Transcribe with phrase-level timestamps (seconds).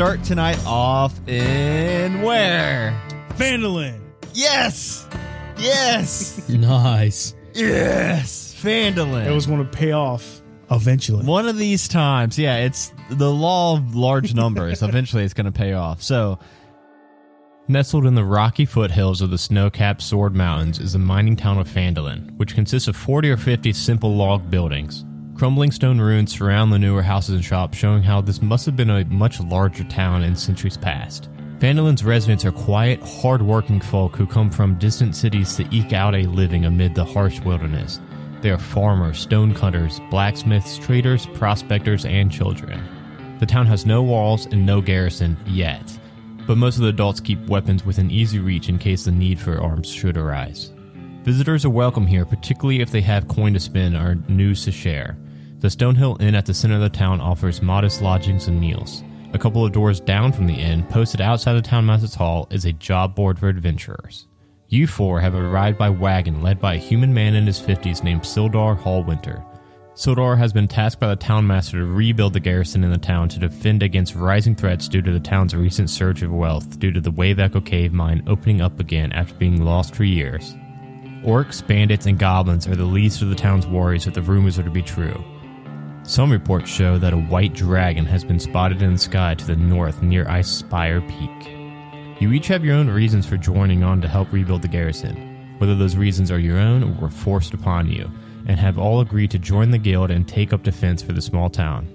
[0.00, 2.98] start tonight off in where?
[3.34, 4.00] Phandalin.
[4.32, 5.06] Yes!
[5.58, 6.48] Yes!
[6.48, 7.34] Nice.
[7.52, 8.56] yes!
[8.62, 9.26] Phandalin.
[9.26, 10.40] It was going to pay off
[10.70, 11.26] eventually.
[11.26, 14.82] One of these times, yeah, it's the law of large numbers.
[14.82, 16.00] Eventually, it's going to pay off.
[16.00, 16.38] So,
[17.68, 21.68] nestled in the rocky foothills of the snow-capped Sword Mountains is the mining town of
[21.68, 25.04] Phandalin, which consists of 40 or 50 simple log buildings.
[25.40, 28.90] Crumbling stone ruins surround the newer houses and shops, showing how this must have been
[28.90, 31.30] a much larger town in centuries past.
[31.60, 36.26] Phandalin's residents are quiet, hard-working folk who come from distant cities to eke out a
[36.26, 38.00] living amid the harsh wilderness.
[38.42, 42.78] They are farmers, stonecutters, blacksmiths, traders, prospectors, and children.
[43.38, 45.98] The town has no walls and no garrison yet,
[46.46, 49.58] but most of the adults keep weapons within easy reach in case the need for
[49.58, 50.70] arms should arise.
[51.22, 55.16] Visitors are welcome here, particularly if they have coin to spend or news to share.
[55.60, 59.04] The Stonehill Inn at the center of the town offers modest lodgings and meals.
[59.34, 62.64] A couple of doors down from the inn, posted outside the town townmaster's hall, is
[62.64, 64.26] a job board for adventurers.
[64.68, 68.22] You four have arrived by wagon led by a human man in his 50s named
[68.22, 69.44] Sildar Hallwinter.
[69.94, 73.38] Sildar has been tasked by the townmaster to rebuild the garrison in the town to
[73.38, 77.10] defend against rising threats due to the town's recent surge of wealth due to the
[77.10, 80.54] Wave Echo Cave mine opening up again after being lost for years.
[81.22, 84.62] Orcs, bandits, and goblins are the least of the town's worries if the rumors are
[84.62, 85.22] to be true.
[86.10, 89.54] Some reports show that a white dragon has been spotted in the sky to the
[89.54, 91.52] north near Ice Spire Peak.
[92.18, 95.76] You each have your own reasons for joining on to help rebuild the garrison, whether
[95.76, 98.10] those reasons are your own or were forced upon you,
[98.48, 101.48] and have all agreed to join the guild and take up defense for the small
[101.48, 101.86] town.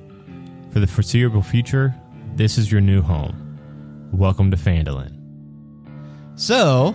[0.72, 1.94] For the foreseeable future,
[2.36, 4.10] this is your new home.
[4.14, 5.12] Welcome to Phandalin.
[6.36, 6.94] So,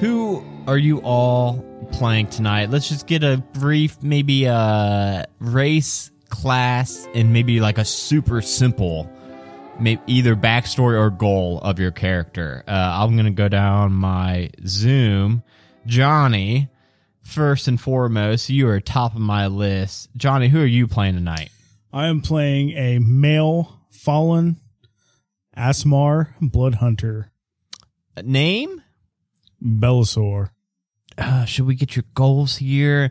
[0.00, 2.70] who are you all playing tonight?
[2.70, 9.10] Let's just get a brief, maybe a race, class, and maybe like a super simple,
[9.78, 12.64] maybe either backstory or goal of your character.
[12.66, 12.70] Uh,
[13.02, 15.42] I'm gonna go down my Zoom.
[15.86, 16.68] Johnny,
[17.22, 20.08] first and foremost, you are top of my list.
[20.16, 21.50] Johnny, who are you playing tonight?
[21.92, 24.60] I am playing a male fallen
[25.56, 27.32] Aasimar blood hunter,
[28.22, 28.82] Name?
[29.64, 30.50] Belisor.
[31.16, 33.10] uh, should we get your goals here?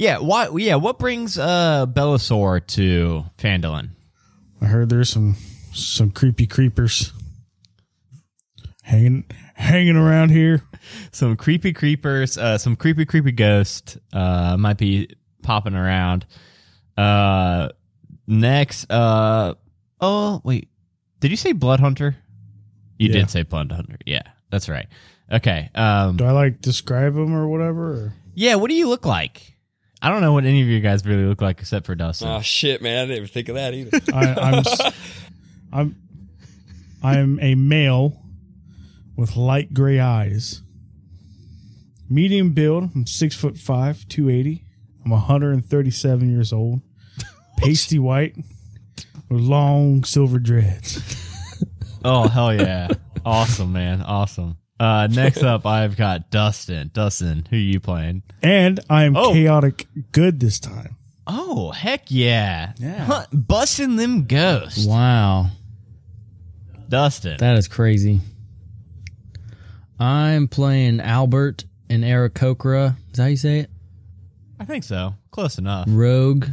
[0.00, 0.48] Yeah, why?
[0.56, 3.90] Yeah, what brings uh Belisor to Phandalin?
[4.58, 5.36] I heard there's some
[5.74, 7.12] some creepy creepers
[8.82, 9.24] hanging
[9.54, 10.62] hanging around here.
[11.12, 15.10] Some creepy creepers, uh, some creepy creepy ghost uh might be
[15.42, 16.24] popping around.
[16.96, 17.68] Uh,
[18.26, 19.54] next, uh,
[20.00, 20.68] oh wait,
[21.20, 22.16] did you say Blood Hunter?
[22.98, 23.12] You Yeah.
[23.20, 23.98] did say Blood Hunter.
[24.06, 24.88] Yeah, that's right.
[25.30, 25.68] Okay.
[25.74, 27.92] Um, Do I like describe him or whatever?
[27.92, 28.12] Or?
[28.34, 29.54] yeah, what do you look like?
[30.02, 32.28] I don't know what any of you guys really look like except for Dustin.
[32.28, 32.98] Oh shit, man!
[32.98, 33.98] I didn't even think of that either.
[34.14, 34.80] I, I'm s-
[35.72, 35.96] I'm
[37.02, 38.22] I'm a male
[39.16, 40.62] with light gray eyes,
[42.08, 42.90] medium build.
[42.94, 44.64] I'm six foot five, two eighty.
[45.04, 46.82] I'm 137 years old,
[47.56, 48.36] pasty white
[49.30, 51.00] with long silver dreads.
[52.04, 52.88] Oh hell yeah!
[53.24, 54.02] awesome, man.
[54.02, 54.56] Awesome.
[54.80, 56.90] Uh, next up, I've got Dustin.
[56.94, 58.22] Dustin, who are you playing?
[58.42, 59.32] And I am Oh.
[59.34, 60.96] chaotic good this time.
[61.26, 62.72] Oh heck yeah!
[62.78, 63.04] Yeah.
[63.04, 64.86] Huh, busting them ghosts.
[64.86, 65.50] Wow.
[66.88, 67.36] Dustin.
[67.38, 68.20] That is crazy.
[69.98, 72.96] I'm playing Albert in Aarakocra.
[73.10, 73.70] Is that how you say it?
[74.58, 75.14] I think so.
[75.30, 75.86] Close enough.
[75.88, 76.46] Rogue.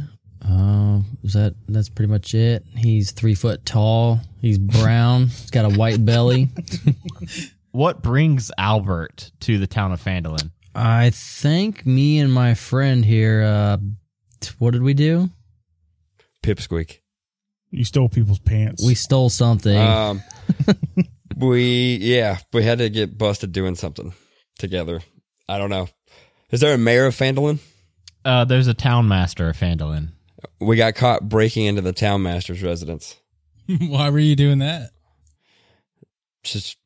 [0.46, 2.64] Uh, is that that's pretty much it.
[2.76, 4.20] He's three foot tall.
[4.40, 5.28] He's brown.
[5.28, 6.50] He's got a white belly.
[7.78, 10.50] What brings Albert to the town of Phandalin?
[10.74, 13.44] I think me and my friend here.
[13.44, 13.76] Uh,
[14.58, 15.30] what did we do?
[16.42, 16.98] Pipsqueak.
[17.70, 18.84] You stole people's pants.
[18.84, 19.78] We stole something.
[19.78, 20.24] Um,
[21.36, 24.12] we yeah, we had to get busted doing something
[24.58, 24.98] together.
[25.48, 25.88] I don't know.
[26.50, 27.60] Is there a mayor of Phandalin?
[28.24, 30.08] Uh, there's a town master of Phandalin.
[30.60, 33.14] We got caught breaking into the town master's residence.
[33.78, 34.90] Why were you doing that?
[36.42, 36.76] Just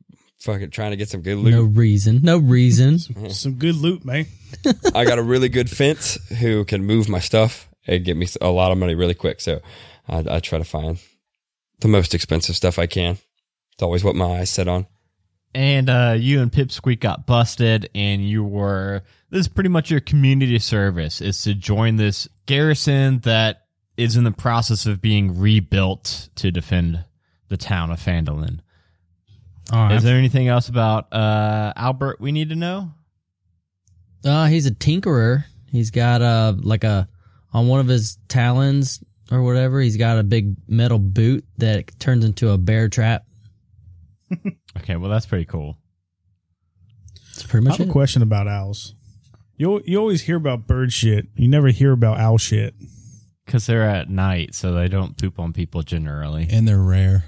[0.43, 1.55] fucking trying to get some good loot.
[1.55, 2.21] no reason.
[2.23, 2.99] No reason.
[3.31, 4.27] Some good loot, man.
[4.95, 8.51] I got a really good fence who can move my stuff and get me a
[8.51, 9.41] lot of money really quick.
[9.41, 9.61] So
[10.09, 10.99] I, I try to find
[11.81, 13.19] the most expensive stuff I can.
[13.73, 14.87] It's always what my eyes set on.
[15.55, 19.03] And uh, you and Pipsqueak got busted, and you were.
[19.31, 23.63] This is pretty much your community service is to join this garrison that
[23.97, 27.05] is in the process of being rebuilt to defend
[27.49, 28.61] the town of Phandalin.
[29.71, 29.97] All right.
[29.97, 32.93] Is there anything else about uh, Albert we need to know?
[34.25, 35.45] Uh, he's a tinkerer.
[35.71, 37.09] He's got uh like a
[37.53, 39.03] on one of his talons.
[39.31, 39.81] or whatever.
[39.81, 43.25] He's got a big metal boot that turns into a bear trap.
[44.79, 45.77] Okay, well that's pretty cool.
[47.27, 48.95] That's pretty I much have a question about owls.
[49.59, 51.27] You you always hear about bird shit.
[51.37, 52.75] You never hear about owl shit.
[53.45, 56.47] Because they're at night, so they don't poop on people generally.
[56.51, 57.27] And they're rare.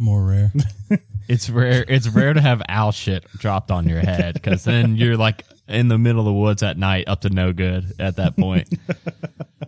[0.00, 0.52] More rare.
[1.28, 1.84] It's rare.
[1.86, 5.86] It's rare to have owl shit dropped on your head because then you're like in
[5.86, 8.68] the middle of the woods at night, up to no good at that point.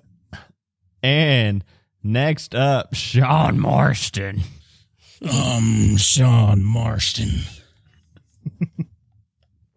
[1.05, 1.65] and
[2.03, 4.41] next up, Sean Marston.
[5.33, 7.31] um, Sean Marston.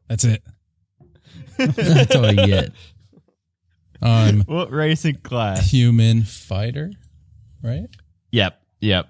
[0.07, 0.43] That's it.
[1.57, 2.71] That's all you get.
[4.01, 5.69] I'm What racing class?
[5.69, 6.91] human fighter,
[7.63, 7.87] right?
[8.31, 8.59] Yep.
[8.81, 9.09] Yep.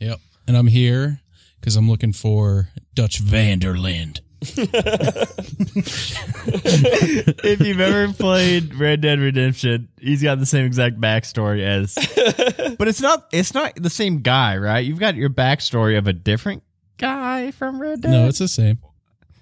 [0.00, 0.20] Yep.
[0.46, 1.20] And I'm here
[1.60, 4.20] because I'm looking for Dutch van der Linde.
[7.44, 11.94] if you've ever played Red Dead Redemption, he's got the same exact backstory as
[12.78, 14.84] But it's not it's not the same guy, right?
[14.84, 16.62] You've got your backstory of a different
[16.98, 18.10] guy from Red Dead.
[18.10, 18.78] No, it's the same.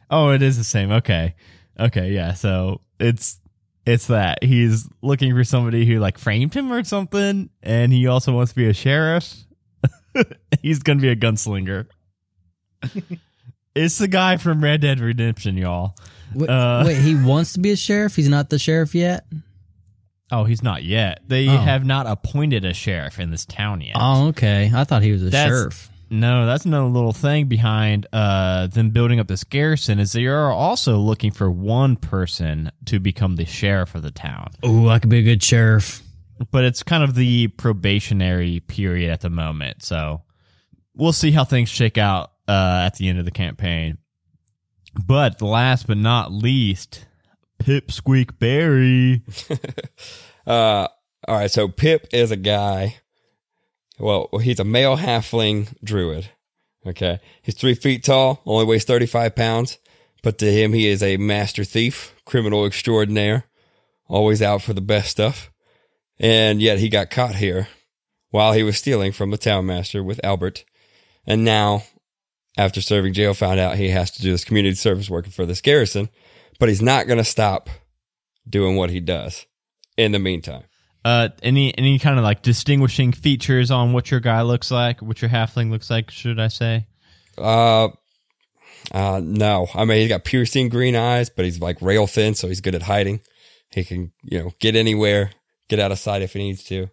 [0.09, 0.93] Oh, it is the same.
[0.93, 1.35] Okay.
[1.81, 2.35] Okay, yeah.
[2.35, 3.41] So it's
[3.85, 4.45] it's that.
[4.45, 8.57] He's looking for somebody who like framed him or something, and he also wants to
[8.57, 9.35] be a sheriff.
[10.63, 11.87] He's gonna be a gunslinger.
[13.75, 15.95] it's the guy from Red Dead Redemption, y'all.
[16.35, 18.17] Wait, Uh, wait, he wants to be a sheriff.
[18.17, 19.25] He's not the sheriff yet.
[20.31, 21.21] Oh, he's not yet.
[21.29, 21.57] They Oh.
[21.59, 23.97] have not appointed a sheriff in this town yet.
[23.99, 24.71] Oh, okay.
[24.75, 25.89] I thought he was a That's- sheriff.
[26.09, 30.51] No, that's another little thing behind uh, them building up this garrison is they are
[30.53, 34.51] also looking for one person to become the sheriff of the town.
[34.63, 36.03] Oh, I could be a good sheriff.
[36.51, 40.23] But it's kind of the probationary period at the moment, so
[40.95, 43.99] we'll see how things shake out uh, at the end of the campaign.
[45.07, 47.07] But last but not least,
[47.63, 49.23] Pipsqueak Berry.
[50.45, 50.89] Uh,
[51.29, 51.51] all right.
[51.53, 52.97] So Pip is a guy.
[54.01, 56.31] Well, he's a male halfling druid.
[56.85, 57.21] Okay.
[57.43, 59.79] He's three feet tall, only weighs 35 pounds.
[60.25, 63.45] But to him, he is a master thief, criminal extraordinaire,
[64.09, 65.52] always out for the best stuff.
[66.19, 67.69] And yet he got caught here
[68.31, 70.65] while he was stealing from the town master with Albert.
[71.27, 71.85] And now,
[72.57, 75.61] after serving jail, found out he has to do this community service working for this
[75.61, 76.09] garrison.
[76.59, 77.69] But he's not going to stop
[78.49, 79.47] doing what he does
[79.97, 80.65] in the meantime.
[81.05, 85.21] Uh, any any kind of like distinguishing features on what your guy looks like, what
[85.21, 86.87] your halfling looks like, should I say?
[87.37, 87.89] Uh,
[88.93, 89.69] uh, no.
[89.75, 92.77] I mean, he's got piercing green eyes, but he's like rail thin, so he's good
[92.77, 93.21] at hiding.
[93.71, 95.33] He can, you know, get anywhere,
[95.77, 96.89] get out of sight if he needs to.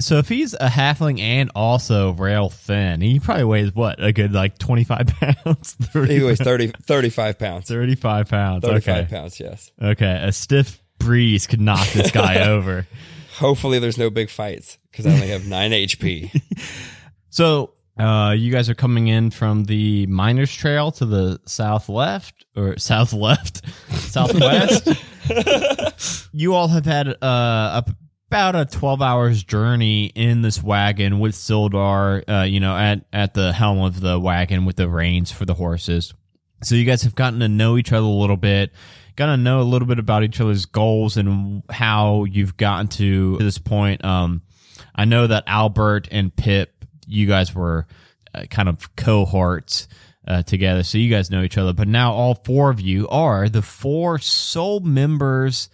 [0.00, 4.32] So if he's a halfling and also rail thin, he probably weighs what a good
[4.32, 7.68] like twenty five pounds, He weighs 30, 35 pounds.
[7.68, 8.64] 35 pounds.
[8.64, 9.70] 35 okay, pounds, yes.
[9.80, 12.88] okay, a stiff breeze could knock this guy over.
[13.36, 16.30] Hopefully there's no big fights because I only have 9 HP.
[17.30, 22.44] So uh, you guys are coming in from the miners trail to the south left
[22.54, 24.88] or south left, southwest.
[26.32, 27.82] you all have had uh,
[28.34, 32.24] about a twelve hours journey in this wagon with Sildar.
[32.28, 35.54] Uh, you know, at at the helm of the wagon with the reins for the
[35.54, 36.12] horses.
[36.64, 38.72] So you guys have gotten to know each other a little bit,
[39.14, 43.36] gotten to know a little bit about each other's goals and how you've gotten to
[43.38, 44.04] this point.
[44.04, 44.42] Um,
[44.96, 47.86] I know that Albert and Pip, you guys were
[48.34, 49.86] uh, kind of cohorts
[50.26, 51.72] uh, together, so you guys know each other.
[51.72, 55.68] But now all four of you are the four sole members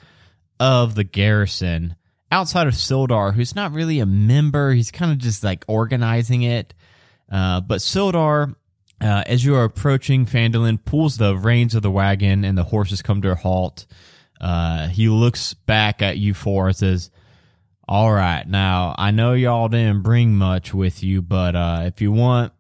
[0.59, 1.97] of the garrison
[2.31, 4.73] outside of Sildar, who's not really a member.
[4.73, 6.75] He's kind of just like organizing it.
[7.31, 8.55] Uh, but Sildar,
[9.01, 13.03] uh, as you are approaching Phandalin, pulls the reins of the wagon and the horses
[13.03, 13.87] come to a halt.
[14.41, 17.11] Uh, he looks back at you four and says,
[17.87, 22.13] all right, now I know y'all didn't bring much with you, but uh, if you
[22.13, 22.53] want,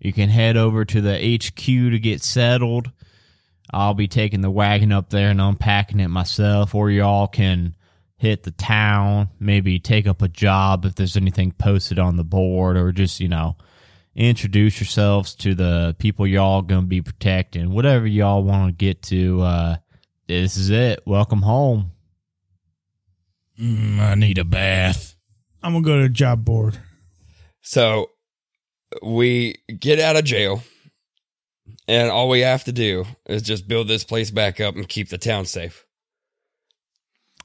[0.00, 2.90] you can head over to the HQ to get settled.
[3.70, 7.76] I'll be taking the wagon up there and unpacking it myself, or y'all can
[8.18, 12.76] hit the town, maybe take up a job if there's anything posted on the board,
[12.76, 13.56] or just, you know,
[14.14, 17.70] introduce yourselves to the people y'all gonna be protecting.
[17.70, 19.76] Whatever y'all want to get to, uh,
[20.26, 21.00] this is it.
[21.06, 21.92] Welcome home.
[23.58, 25.14] Mm, I need a bath.
[25.62, 26.78] I'm gonna go to the job board.
[27.60, 28.10] So
[29.02, 30.62] we get out of jail,
[31.86, 35.08] and all we have to do is just build this place back up and keep
[35.08, 35.84] the town safe.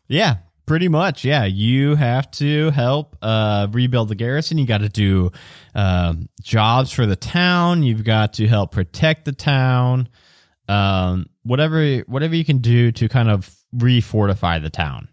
[0.08, 1.24] Yeah, pretty much.
[1.25, 4.58] Yeah, you have to help uh, rebuild the garrison.
[4.58, 5.32] You got to do
[5.75, 7.84] um, jobs for the town.
[7.84, 10.10] You've got to help protect the town.
[10.67, 15.08] Um, whatever, whatever you can do to kind of refortify the town.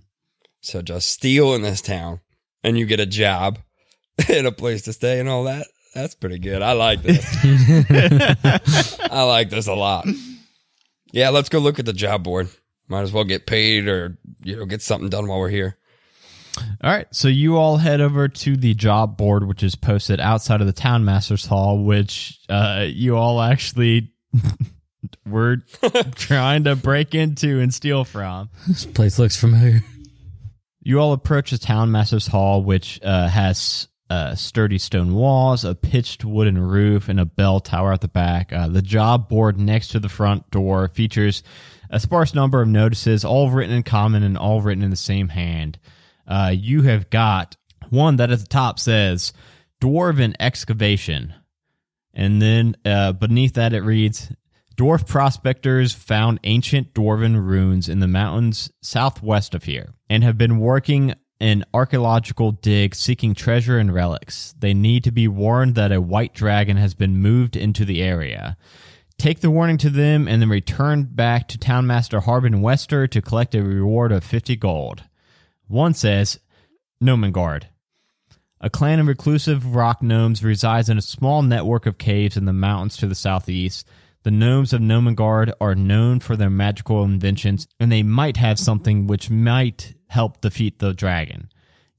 [0.61, 2.21] So just steal in this town,
[2.63, 3.59] and you get a job
[4.29, 5.67] and a place to stay and all that.
[5.95, 6.63] That's pretty good.
[6.63, 7.27] I like this.
[9.11, 10.07] I like this a lot.
[11.13, 12.49] Yeah, let's go look at the job board.
[12.91, 15.77] Might as well get paid or you know get something done while we're here.
[16.83, 20.61] All right, so you all head over to the job board, which is posted outside
[20.61, 24.13] of the town master's hall, which uh, you all actually
[25.27, 25.59] were
[26.17, 28.51] trying to break into and steal from.
[28.67, 29.85] This place looks familiar.
[30.83, 35.77] You all approach the town master's hall, which uh, has uh, sturdy stone walls, a
[35.77, 38.53] pitched wooden roof, and a bell tower at the back.
[38.53, 41.45] Uh, the job board next to the front door features
[41.91, 45.29] a sparse number of notices, all written in common and all written in the same
[45.29, 45.79] hand.
[46.27, 47.57] Uh, you have got
[47.91, 49.33] one that at the top says
[49.81, 51.35] Dwarven Excavation.
[52.15, 54.33] And then uh, beneath that, it reads
[54.77, 60.59] Dwarf prospectors found ancient dwarven ruins in the mountains southwest of here and have been
[60.59, 64.55] working an archaeological dig seeking treasure and relics.
[64.59, 68.57] They need to be warned that a white dragon has been moved into the area.
[69.21, 73.55] Take the warning to them and then return back to Townmaster Harbin Wester to collect
[73.55, 75.03] a reward of 50 gold.
[75.69, 76.41] One says,
[77.05, 77.65] Gnomengarde.
[78.63, 82.55] A clan of reclusive rock gnomes resides in a small network of caves in the
[82.55, 83.87] mountains to the southeast.
[84.23, 89.07] The gnomes of Gnomengarde are known for their magical inventions, and they might have something
[89.07, 91.51] which might help defeat the dragon.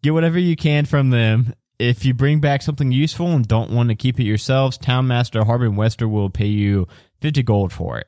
[0.01, 1.53] Get whatever you can from them.
[1.77, 5.75] If you bring back something useful and don't want to keep it yourselves, Townmaster Harbin
[5.75, 6.87] Wester will pay you
[7.21, 8.07] 50 gold for it.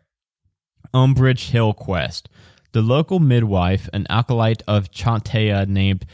[0.93, 2.29] Umbrage Hill Quest.
[2.73, 6.05] The local midwife, an acolyte of Chauntea named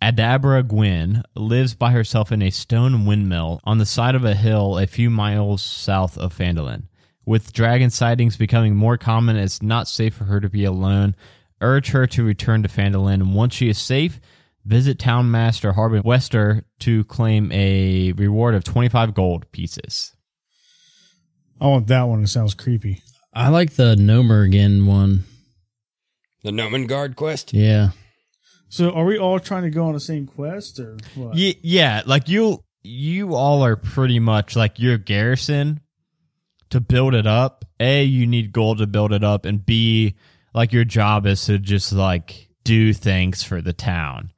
[0.00, 4.78] Adabra Gwyn, lives by herself in a stone windmill on the side of a hill
[4.78, 6.84] a few miles south of Phandalin.
[7.26, 11.14] With dragon sightings becoming more common, it's not safe for her to be alone.
[11.60, 13.34] Urge her to return to Phandalin.
[13.34, 14.18] Once she is safe,
[14.64, 20.16] visit Townmaster Harbin Wester to claim a reward of 25 gold pieces.
[21.60, 22.22] I want that one.
[22.22, 23.02] It sounds creepy.
[23.32, 25.24] I like the Nomergen one.
[26.42, 27.52] The Gnomengarde quest.
[27.52, 27.90] Yeah.
[28.68, 31.36] So, are we all trying to go on the same quest, or what?
[31.36, 35.80] Yeah, yeah, like you you all are pretty much like your garrison
[36.70, 37.64] to build it up.
[37.80, 40.16] A, you need gold to build it up, and B,
[40.52, 44.32] like your job is to just like do things for the town.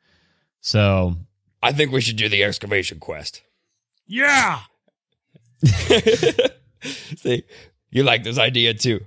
[0.60, 1.16] So
[1.62, 3.42] I think we should do the excavation quest.
[4.06, 4.60] Yeah.
[7.16, 7.44] See,
[7.90, 9.04] you like this idea too.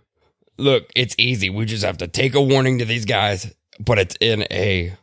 [0.58, 1.50] Look, it's easy.
[1.50, 4.94] We just have to take a warning to these guys, but it's in a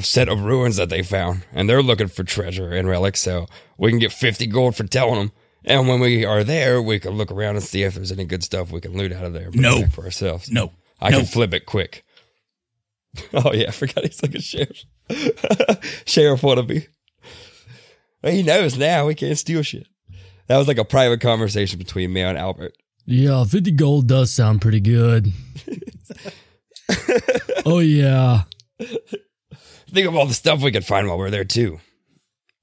[0.00, 3.20] set of ruins that they found, and they're looking for treasure and relics.
[3.20, 3.46] So
[3.78, 5.32] we can get fifty gold for telling them.
[5.64, 8.42] And when we are there, we can look around and see if there's any good
[8.42, 9.48] stuff we can loot out of there.
[9.52, 9.86] No.
[9.86, 10.50] for ourselves.
[10.50, 10.72] No.
[11.00, 11.18] I no.
[11.18, 12.04] can flip it quick.
[13.34, 14.84] Oh yeah, I forgot he's like a sheriff.
[16.06, 16.86] sheriff wannabe.
[18.22, 19.86] He knows now we can't steal shit.
[20.52, 22.74] That was like a private conversation between me and Albert.
[23.06, 25.32] Yeah, 50 gold does sound pretty good.
[27.64, 28.42] oh, yeah.
[28.78, 31.80] Think of all the stuff we could find while we're there too.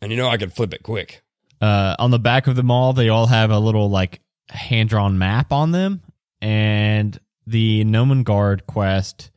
[0.04, 1.24] And you know I can flip it quick.
[1.62, 5.18] uh, on the back of them all, they all have a little like hand drawn
[5.18, 6.04] map on them,
[6.44, 9.32] and the Gnomengarde quest.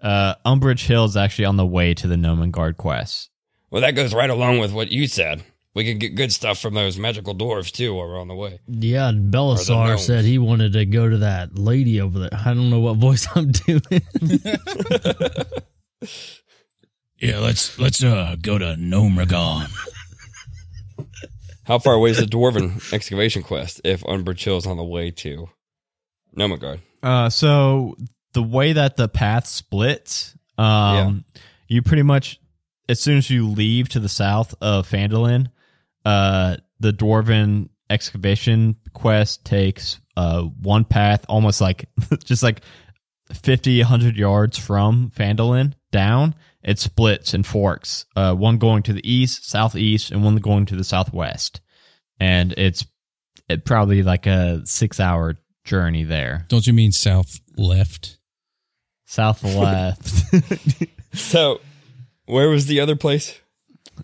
[0.00, 3.30] Uh, Umbrage Hill is actually on the way to the Gnomengarde quest.
[3.72, 5.42] Well, that goes right along with what you said.
[5.78, 8.58] We could get good stuff from those magical dwarves too while we're on the way.
[8.66, 12.30] Yeah, Or Belisar said he wanted to go to that lady over there.
[12.32, 13.82] I don't know what voice I'm doing.
[17.20, 19.68] Yeah, let's let's uh go to Nomragon.
[21.64, 25.48] How far away is the dwarven excavation quest if Umbrage is on the way to
[26.36, 26.80] Nomagard?
[27.02, 27.96] Uh, so
[28.32, 31.24] the way that the path splits, um,
[31.66, 32.40] you pretty much
[32.88, 35.48] as soon as you leave to the south of Phandalin,
[36.08, 41.88] uh, the dwarven excavation quest takes uh one path, almost like
[42.24, 42.62] just like
[43.32, 46.34] 50, 100 yards from Phandalin down.
[46.62, 50.76] It splits and forks, uh, one going to the east, southeast, and one going to
[50.76, 51.60] the southwest.
[52.18, 52.86] And it's
[53.48, 56.46] it probably like a six hour journey there.
[56.48, 58.16] Don't you mean south left?
[59.04, 60.08] South left.
[61.12, 61.60] So,
[62.24, 63.38] where was the other place?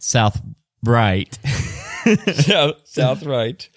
[0.00, 0.40] South
[0.82, 1.38] right.
[2.34, 3.68] south, south right.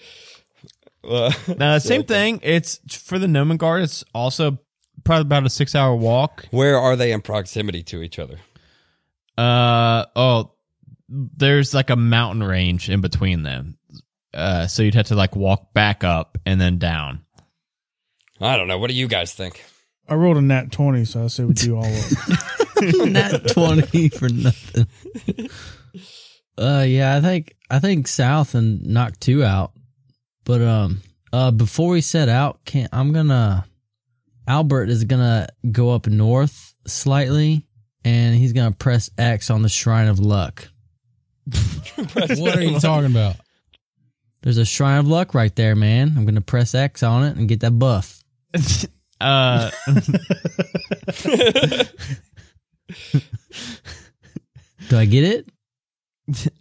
[1.03, 2.39] Well, Uh, same thing.
[2.43, 3.84] It's for the Gnomengarde.
[3.84, 4.57] It's also
[5.03, 6.46] probably about a six hour walk.
[6.51, 8.39] where are they in proximity to each other?
[9.38, 10.51] Uh oh,
[11.07, 13.77] there's like a mountain range in between them.
[14.34, 17.24] Uh, so you'd have to like walk back up and then down.
[18.41, 18.77] I don't know.
[18.77, 19.63] What do you guys think?
[20.10, 22.39] I rolled a nat 20, so I say we do all of
[22.77, 23.10] it.
[23.12, 24.88] Nat 20 for nothing.
[26.58, 29.72] Uh, yeah, I think I think south and knock two out.
[30.44, 33.66] But um, uh, before we set out, can I'm gonna
[34.48, 37.66] Albert is gonna go up north slightly,
[38.04, 40.70] and he's gonna press X on the Shrine of Luck.
[41.96, 43.36] What are you talking about?
[44.42, 46.14] There's a Shrine of Luck right there, man.
[46.18, 48.24] I'm gonna press X on it and get that buff.
[49.20, 49.72] Uh,
[54.90, 55.50] Do I get it?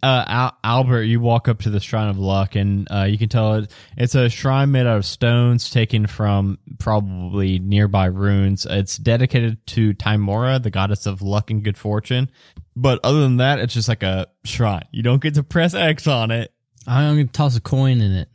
[0.01, 3.27] Uh, Al- Albert, you walk up to the Shrine of Luck, and uh, you can
[3.27, 8.65] tell it, it's a shrine made out of stones taken from probably nearby ruins.
[8.69, 12.31] It's dedicated to Tymora, the goddess of luck and good fortune.
[12.77, 14.85] But other than that, it's just like a shrine.
[14.91, 16.53] You don't get to press X on it.
[16.85, 18.29] I'm gonna toss a coin in it.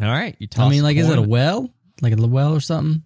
[0.00, 1.72] All right, you toss I mean, like, is it a well?
[2.02, 3.04] Like a well or something?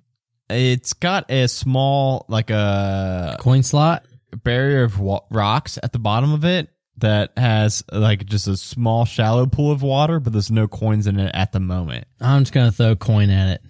[0.51, 4.05] It's got a small, like a Coin slot?
[4.43, 5.01] barrier of
[5.31, 9.83] rocks at the bottom of it that has like just a small shallow pool of
[9.83, 12.07] water, but there's no coins in it at the moment.
[12.21, 13.63] I'm just gonna throw a coin at it.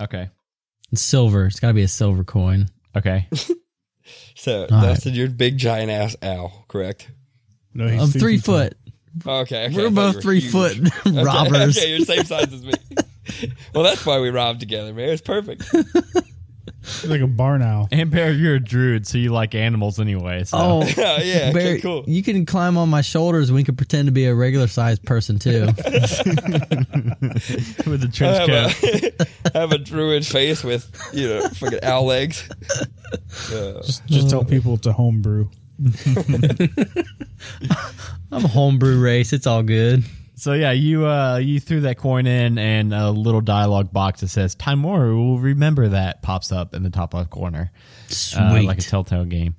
[0.00, 0.30] Okay.
[0.92, 1.46] It's silver.
[1.46, 2.68] It's gotta be a silver coin.
[2.96, 3.28] Okay.
[4.34, 7.10] So All Dustin, you're big giant ass owl, correct?
[7.72, 8.54] No, he's I'm two three feet tall.
[8.56, 8.76] foot.
[9.26, 10.52] Okay, okay, We're both three huge.
[10.52, 10.76] foot
[11.06, 11.78] Okay, robbers.
[11.78, 12.72] Okay, you're the same size as me.
[13.74, 15.08] well, that's why we robbed together, man.
[15.08, 15.64] It's perfect.
[16.80, 17.88] He's like a barn owl.
[17.92, 20.44] And Bear, you're a druid, so you like animals anyway.
[20.44, 20.58] So.
[20.58, 22.04] Oh, yeah, yeah, Barry, okay, cool.
[22.06, 23.48] you can climb on my shoulders.
[23.48, 25.66] and We can pretend to be a regular sized person too.
[27.86, 29.28] with the trench have coat.
[29.54, 32.48] a, have a druid face with you know fucking owl legs.
[33.52, 35.48] Uh, Just, just tell people to a homebrew.
[38.32, 39.32] I'm a homebrew race.
[39.32, 40.04] It's all good.
[40.36, 44.28] So yeah, you uh you threw that coin in, and a little dialogue box that
[44.28, 47.70] says "Tymora will remember that" pops up in the top left corner,
[48.08, 48.40] Sweet.
[48.40, 49.54] uh, like a Telltale game.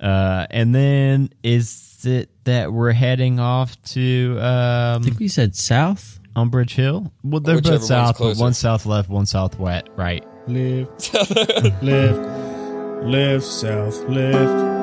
[0.00, 5.54] Uh, and then is it that we're heading off to I um, think we said
[5.56, 6.20] south.
[6.34, 7.12] on Bridge Hill?
[7.22, 10.24] Well, they're Whichever both south, but one south left, one south wet, right?
[10.46, 11.12] Lift,
[11.82, 11.82] lift,
[13.02, 14.75] lift, south, lift.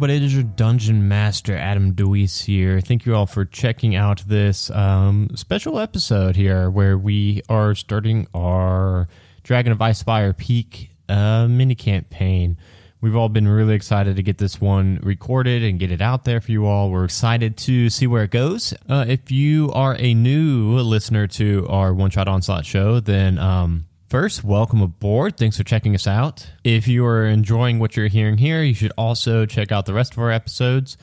[0.00, 0.16] Everybody.
[0.16, 2.80] It is your Dungeon Master, Adam Deweese here.
[2.80, 8.26] Thank you all for checking out this um, special episode here where we are starting
[8.32, 9.08] our
[9.42, 12.56] Dragon of Icespire Peak uh, mini campaign.
[13.02, 16.40] We've all been really excited to get this one recorded and get it out there
[16.40, 16.90] for you all.
[16.90, 18.72] We're excited to see where it goes.
[18.88, 23.84] Uh, if you are a new listener to our One Shot Onslaught show, then um,
[24.10, 25.36] First, welcome aboard.
[25.36, 26.44] Thanks for checking us out.
[26.64, 30.14] If you are enjoying what you're hearing here, you should also check out the rest
[30.14, 30.98] of our episodes.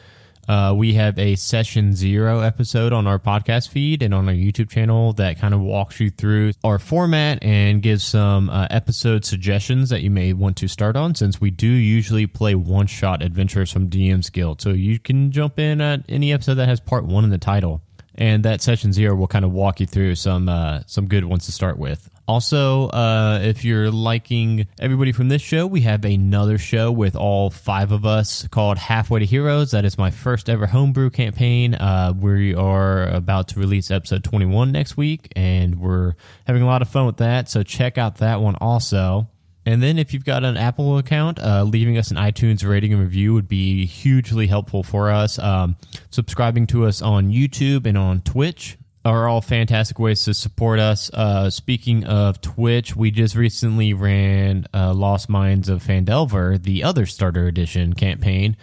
[0.49, 4.69] Uh, we have a session zero episode on our podcast feed and on our YouTube
[4.69, 9.89] channel that kind of walks you through our format and gives some uh, episode suggestions
[9.89, 13.71] that you may want to start on since we do usually play one shot adventures
[13.71, 14.59] from DM's Guild.
[14.59, 17.81] So you can jump in at any episode that has part one in the title
[18.15, 21.45] and that session zero will kind of walk you through some uh, some good ones
[21.45, 22.09] to start with.
[22.27, 27.49] Also, uh, if you're liking everybody from this show, we have another show with all
[27.49, 29.71] five of us called Halfway to Heroes.
[29.71, 31.73] That is my first ever homebrew campaign.
[31.73, 36.81] Uh, we are about to release episode 21 next week, and we're having a lot
[36.81, 37.49] of fun with that.
[37.49, 39.29] So check out that one also.
[39.65, 43.01] And then if you've got an Apple account, uh, leaving us an iTunes rating and
[43.01, 45.39] review would be hugely helpful for us.
[45.39, 45.77] Um,
[46.09, 51.09] subscribing to us on YouTube and on Twitch are all fantastic ways to support us.
[51.13, 57.05] Uh, speaking of Twitch, we just recently ran uh, Lost Minds of Phandelver, the other
[57.05, 58.57] starter edition campaign,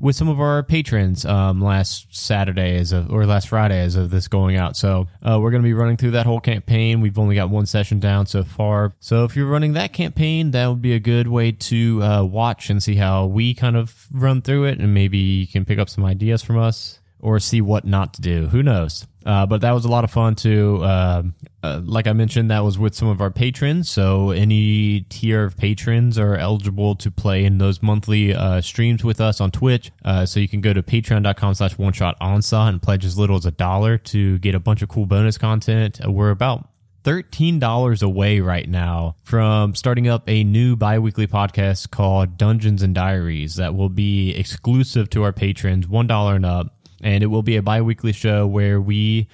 [0.00, 4.10] with some of our patrons um, last Saturday as of, or last Friday as of
[4.10, 4.76] this going out.
[4.76, 7.00] So uh, we're going to be running through that whole campaign.
[7.00, 8.94] We've only got one session down so far.
[9.00, 12.70] So if you're running that campaign, that would be a good way to uh, watch
[12.70, 15.88] and see how we kind of run through it, and maybe you can pick up
[15.88, 18.46] some ideas from us or see what not to do.
[18.46, 19.04] Who knows?
[19.28, 20.78] Uh, but that was a lot of fun too.
[20.82, 21.22] Uh,
[21.62, 23.90] uh, like I mentioned, that was with some of our patrons.
[23.90, 29.20] So any tier of patrons are eligible to play in those monthly uh, streams with
[29.20, 29.92] us on Twitch.
[30.02, 33.44] Uh, so you can go to patreon.com slash one shot and pledge as little as
[33.44, 36.00] a dollar to get a bunch of cool bonus content.
[36.02, 36.66] Uh, we're about
[37.04, 43.56] $13 away right now from starting up a new bi-weekly podcast called Dungeons and Diaries
[43.56, 46.77] that will be exclusive to our patrons, $1 and up.
[47.02, 49.28] And it will be a bi-weekly show where we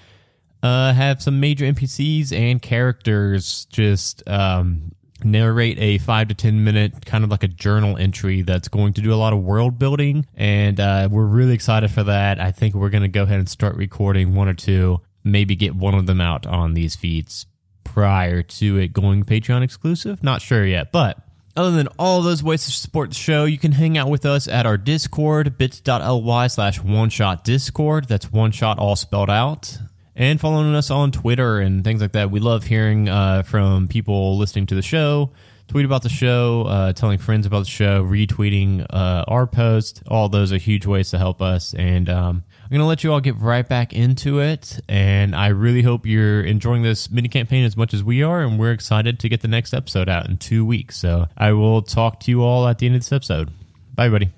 [0.62, 7.04] uh, have some major NPCs and characters just um, narrate a five to 10 minute
[7.06, 10.26] kind of like a journal entry that's going to do a lot of world building.
[10.34, 12.40] And uh, we're really excited for that.
[12.40, 15.74] I think we're going to go ahead and start recording one or two, maybe get
[15.74, 17.46] one of them out on these feeds
[17.84, 20.22] prior to it going Patreon exclusive.
[20.22, 21.18] Not sure yet, but
[21.56, 24.48] other than all those ways to support the show, you can hang out with us
[24.48, 28.08] at our Discord, bit.ly slash one shot Discord.
[28.08, 29.78] That's one shot all spelled out.
[30.16, 32.30] And following us on Twitter and things like that.
[32.30, 35.32] We love hearing uh, from people listening to the show,
[35.66, 40.02] tweet about the show, uh, telling friends about the show, retweeting uh, our post.
[40.08, 41.74] All those are huge ways to help us.
[41.74, 44.80] And um, I'm going to let you all get right back into it.
[44.88, 48.40] And I really hope you're enjoying this mini campaign as much as we are.
[48.40, 50.96] And we're excited to get the next episode out in two weeks.
[50.96, 53.50] So I will talk to you all at the end of this episode.
[53.94, 54.32] Bye, everybody.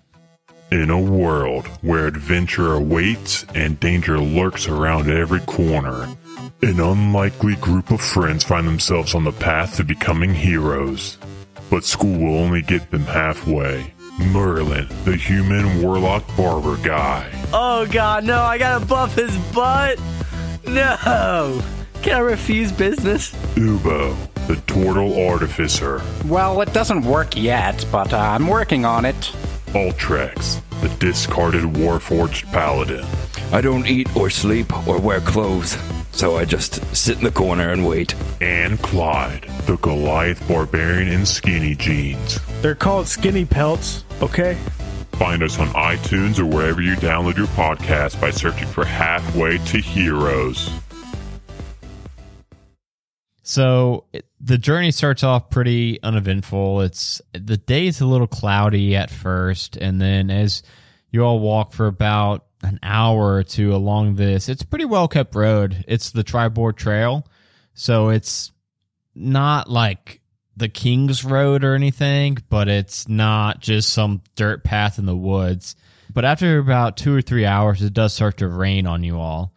[0.72, 6.08] In a world where adventure awaits and danger lurks around every corner,
[6.62, 11.16] an unlikely group of friends find themselves on the path to becoming heroes.
[11.70, 13.94] But school will only get them halfway.
[14.18, 17.30] Merlin, the human warlock barber guy.
[17.52, 19.98] Oh god, no, I gotta buff his butt!
[20.66, 21.62] No!
[22.02, 23.32] Can I refuse business?
[23.56, 26.02] Ubo, the turtle artificer.
[26.26, 29.16] Well, it doesn't work yet, but uh, I'm working on it.
[29.68, 33.04] Ultrex, the discarded warforged paladin.
[33.52, 35.76] I don't eat or sleep or wear clothes,
[36.16, 38.14] so I just sit in the corner and wait.
[38.40, 42.40] And Clyde, the Goliath barbarian in skinny jeans.
[42.62, 44.56] They're called skinny pelts, okay?
[45.12, 49.78] Find us on iTunes or wherever you download your podcast by searching for Halfway to
[49.78, 50.70] Heroes.
[53.42, 56.80] So it, the journey starts off pretty uneventful.
[56.80, 60.62] It's the day's a little cloudy at first, and then as
[61.10, 65.34] you all walk for about an hour or two along this, it's pretty well kept
[65.34, 65.84] road.
[65.88, 67.26] It's the Triboar Trail,
[67.74, 68.52] so it's
[69.14, 70.20] not like
[70.56, 75.76] the King's Road or anything, but it's not just some dirt path in the woods.
[76.12, 79.52] But after about two or three hours, it does start to rain on you all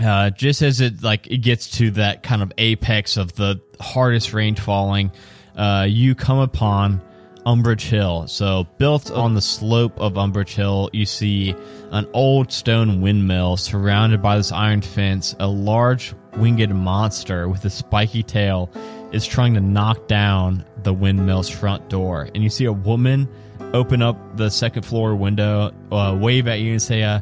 [0.00, 4.32] uh, just as it like it gets to that kind of apex of the hardest
[4.32, 5.12] rain falling,
[5.56, 7.00] uh, you come upon
[7.46, 8.26] Umbrage Hill.
[8.26, 11.54] So built on the slope of Umbrage Hill, you see
[11.90, 15.34] an old stone windmill surrounded by this iron fence.
[15.40, 18.70] A large winged monster with a spiky tail
[19.12, 23.28] is trying to knock down the windmill's front door, and you see a woman
[23.72, 27.20] open up the second floor window, uh, wave at you, and say, uh,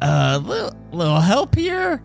[0.00, 2.02] uh, little, little help here.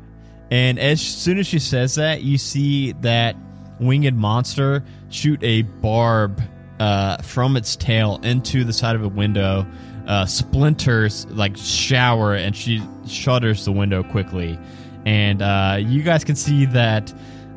[0.50, 3.36] And as soon as she says that, you see that
[3.80, 6.42] winged monster shoot a barb
[6.80, 9.66] uh, from its tail into the side of a window.
[10.08, 14.58] Uh, splinters like shower, and she shutters the window quickly.
[15.06, 17.14] And uh, you guys can see that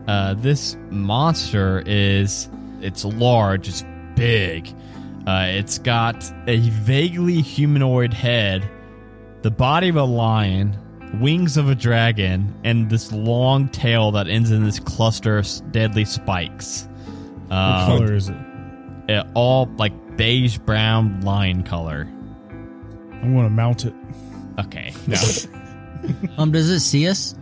[0.09, 2.48] uh, this monster is
[2.80, 3.85] it's large, it's
[4.16, 4.68] big.
[5.28, 8.68] Uh, it's got a vaguely humanoid head
[9.42, 10.76] the body of a lion,
[11.20, 16.04] wings of a dragon, and this long tail that ends in this cluster of deadly
[16.04, 16.88] spikes.
[17.48, 18.37] What Um, color is it?
[19.11, 22.09] It- all like beige brown lion color.
[22.51, 23.94] I'm going to mount it.
[24.59, 25.16] Okay, no,
[26.38, 27.35] Um, does it see us?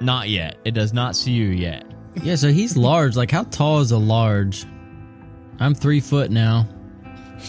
[0.00, 0.56] not yet.
[0.64, 1.84] It does not see you yet.
[2.22, 3.16] Yeah, so he's large.
[3.16, 4.64] Like, how tall is a large?
[5.58, 6.66] I'm three foot now.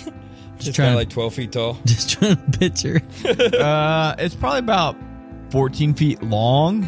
[0.60, 1.78] Just trying- kind like 12 feet tall.
[1.86, 3.02] Just trying to picture.
[3.26, 4.98] Uh, it's probably about
[5.52, 6.84] 14 feet long,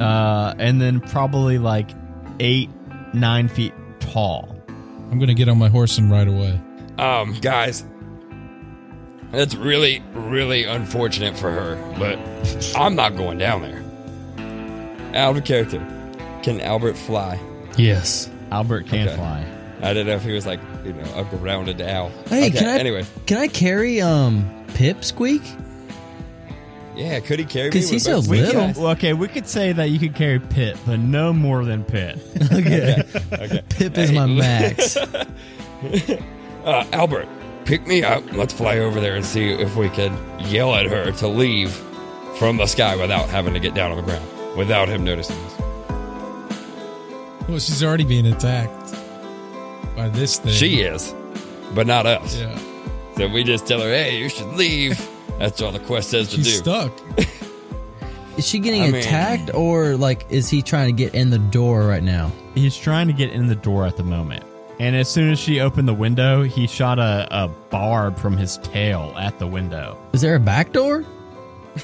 [0.00, 1.90] uh, and then probably like
[2.38, 2.70] eight,
[3.12, 4.56] nine feet tall.
[5.10, 6.60] I'm gonna get on my horse and ride away.
[6.98, 7.84] Um, guys,
[9.32, 12.18] that's really, really unfortunate for her, but
[12.76, 13.82] I'm not going down there.
[15.14, 15.78] Out of character.
[16.42, 17.38] Can Albert fly?
[17.76, 18.30] Yes.
[18.50, 19.16] Albert can Okay.
[19.16, 19.44] fly.
[19.82, 22.10] I didn't know if he was like, you know, a grounded owl.
[22.28, 22.78] Hey, okay, can I?
[22.78, 23.04] anyway.
[23.26, 25.42] Can I carry um Pip Squeak?
[27.00, 27.72] Yeah, could he carry me?
[27.72, 28.66] 'Cause We're he's so both- We little.
[28.68, 31.82] could, well, okay, we could say that you could carry Pit, but no more than
[31.84, 32.18] Pit.
[32.52, 33.02] Okay.
[33.32, 33.62] Okay.
[33.70, 34.96] Pip is my max.
[36.64, 37.26] Uh, Albert,
[37.64, 38.22] pick me up.
[38.34, 41.70] Let's fly over there and see if we can yell at her to leave
[42.38, 44.26] from the sky without having to get down on the ground,
[44.58, 45.54] without him noticing us.
[47.48, 48.94] Well, she's already being attacked
[49.96, 50.52] by this thing.
[50.52, 51.14] She is,
[51.74, 52.36] but not us.
[52.38, 52.58] Yeah.
[53.16, 55.00] So we just tell her, hey, you should leave.
[55.40, 56.52] That's all the quest says to She's do.
[56.70, 56.92] stuck.
[58.36, 61.38] Is she getting I mean- attacked or like is he trying to get in the
[61.38, 62.30] door right now?
[62.54, 64.44] He's trying to get in the door at the moment.
[64.78, 68.56] And as soon as she opened the window, he shot a, a barb from his
[68.58, 69.98] tail at the window.
[70.14, 71.04] Is there a back door?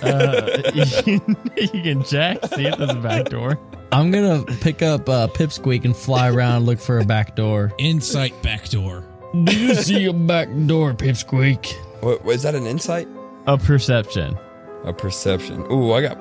[0.03, 3.59] Uh, you, can, you can check, see if there's a back door.
[3.93, 7.73] I'm gonna pick up uh, Pipsqueak and fly around and look for a back door.
[7.79, 9.05] Insight back door.
[9.45, 11.73] Do you see a back door, Pipsqueak?
[12.03, 13.09] What, was that an insight?
[13.47, 14.37] A perception.
[14.85, 15.65] A perception.
[15.71, 16.19] Ooh, I got.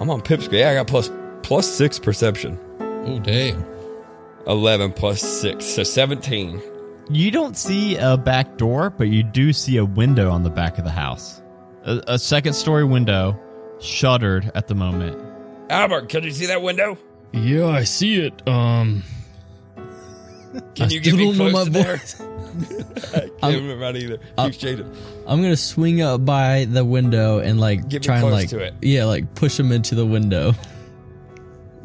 [0.00, 0.52] I'm on Pipsqueak.
[0.52, 1.10] Yeah, I got plus
[1.42, 2.58] plus six perception.
[3.06, 3.64] Oh damn.
[4.46, 6.62] Eleven plus six, so seventeen.
[7.10, 10.78] You don't see a back door, but you do see a window on the back
[10.78, 11.42] of the house.
[11.84, 13.38] A, a second story window,
[13.80, 15.20] shuttered at the moment.
[15.70, 16.96] Albert, can you see that window?
[17.32, 18.46] Yeah, I see it.
[18.48, 19.02] Um,
[20.74, 22.28] Can I you get me don't know close my to there?
[22.54, 23.14] voice.
[23.14, 23.18] I
[23.50, 24.18] can't remember that either.
[24.38, 24.96] I'm- Keep shading.
[25.26, 28.58] I'm gonna swing up by the window and like Get me try and like to
[28.60, 28.74] it.
[28.82, 30.54] yeah, like push him into the window.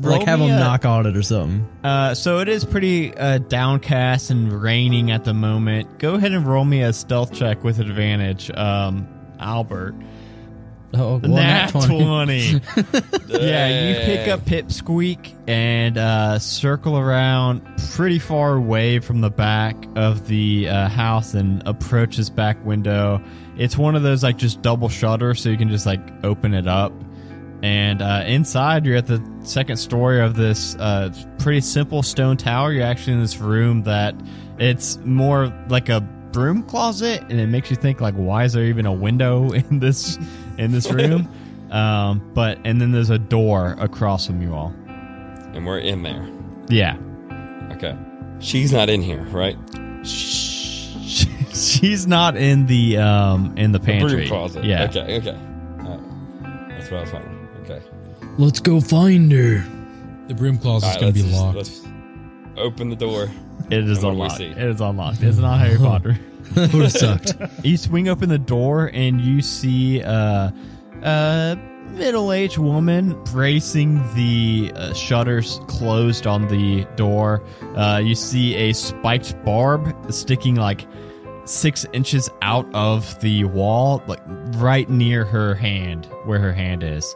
[0.01, 1.67] Roll like have him a- knock on it or something.
[1.84, 5.99] Uh, so it is pretty uh, downcast and raining at the moment.
[5.99, 9.08] Go ahead and roll me a stealth check with advantage, um,
[9.41, 9.95] Albert.
[10.93, 12.60] Oh, well, Nat nat 20.
[12.60, 12.62] 20.
[13.28, 17.62] yeah, you pick up Pipsqueak and uh, circle around
[17.93, 23.21] pretty far away from the back of the uh, house and approach this back window.
[23.58, 26.67] It's one of those like just double shutter, so you can just like open it
[26.67, 26.91] up.
[27.62, 32.71] And uh, inside, you're at the second story of this uh, pretty simple stone tower.
[32.71, 34.15] You're actually in this room that
[34.58, 38.63] it's more like a broom closet, and it makes you think like, why is there
[38.65, 40.17] even a window in this
[40.57, 41.27] in this room?
[41.71, 44.73] um, but and then there's a door across from you all.
[45.53, 46.27] And we're in there.
[46.69, 46.97] Yeah,
[47.73, 47.97] Okay.
[48.39, 49.57] She's not in here, right?
[51.53, 54.15] she's not in the um in the The pantry.
[54.17, 54.63] broom closet.
[54.63, 55.37] Yeah, Okay, okay.
[55.81, 56.69] All right.
[56.69, 57.47] That's what I was finding.
[57.63, 57.81] Okay.
[58.37, 59.65] Let's go find her.
[60.27, 61.57] The broom closet's All right, gonna be let's just- locked.
[61.57, 63.29] let's open the door.
[63.71, 64.38] It is And what do we unlocked.
[64.38, 64.45] see?
[64.45, 65.23] It is unlocked.
[65.23, 66.19] It's not Harry Potter.
[66.53, 67.34] that would have sucked.
[67.65, 70.51] you swing open the door and you see uh,
[71.03, 71.58] a
[71.91, 77.43] middle-aged woman bracing the uh, shutters closed on the door.
[77.75, 80.86] Uh, you see a spiked barb sticking like
[81.45, 84.19] six inches out of the wall, like
[84.58, 87.15] right near her hand, where her hand is.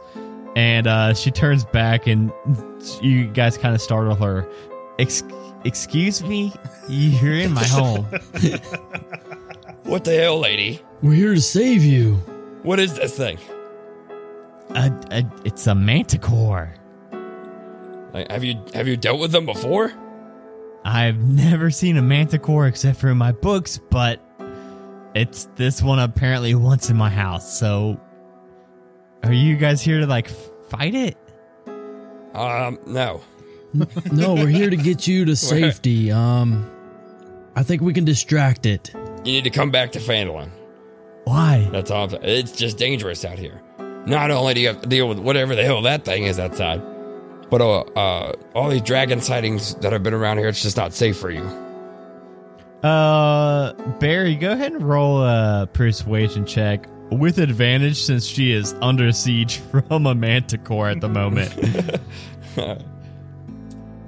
[0.55, 2.31] And uh, she turns back, and
[3.01, 4.47] you guys kind of startle her.
[4.99, 5.23] Ex-
[5.63, 6.53] excuse me,
[6.87, 8.07] you're in my home.
[9.83, 10.81] What the hell, lady?
[11.01, 12.15] We're here to save you.
[12.63, 13.37] What is this thing?
[14.69, 16.73] Uh, uh, it's a manticore.
[18.13, 19.93] Like, have you have you dealt with them before?
[20.85, 24.21] I've never seen a manticore except for in my books, but
[25.13, 27.57] it's this one apparently once in my house.
[27.59, 27.99] So,
[29.23, 30.29] are you guys here to like
[30.69, 31.17] fight it?
[32.33, 33.21] Um, no.
[34.11, 36.11] No, we're here to get you to safety.
[36.11, 36.69] Um,
[37.55, 38.91] I think we can distract it.
[39.23, 40.49] You need to come back to Phandalin.
[41.25, 41.67] Why?
[41.71, 42.13] That's all.
[42.13, 42.23] I'm.
[42.23, 43.61] It's just dangerous out here.
[44.05, 46.81] Not only do you have to deal with whatever the hell that thing is outside,
[47.49, 50.93] but uh, uh, all these dragon sightings that have been around here, it's just not
[50.93, 51.43] safe for you.
[52.83, 59.11] Uh, Barry, go ahead and roll a persuasion check with advantage since she is under
[59.13, 59.57] siege
[59.89, 61.53] from a manticore at the moment.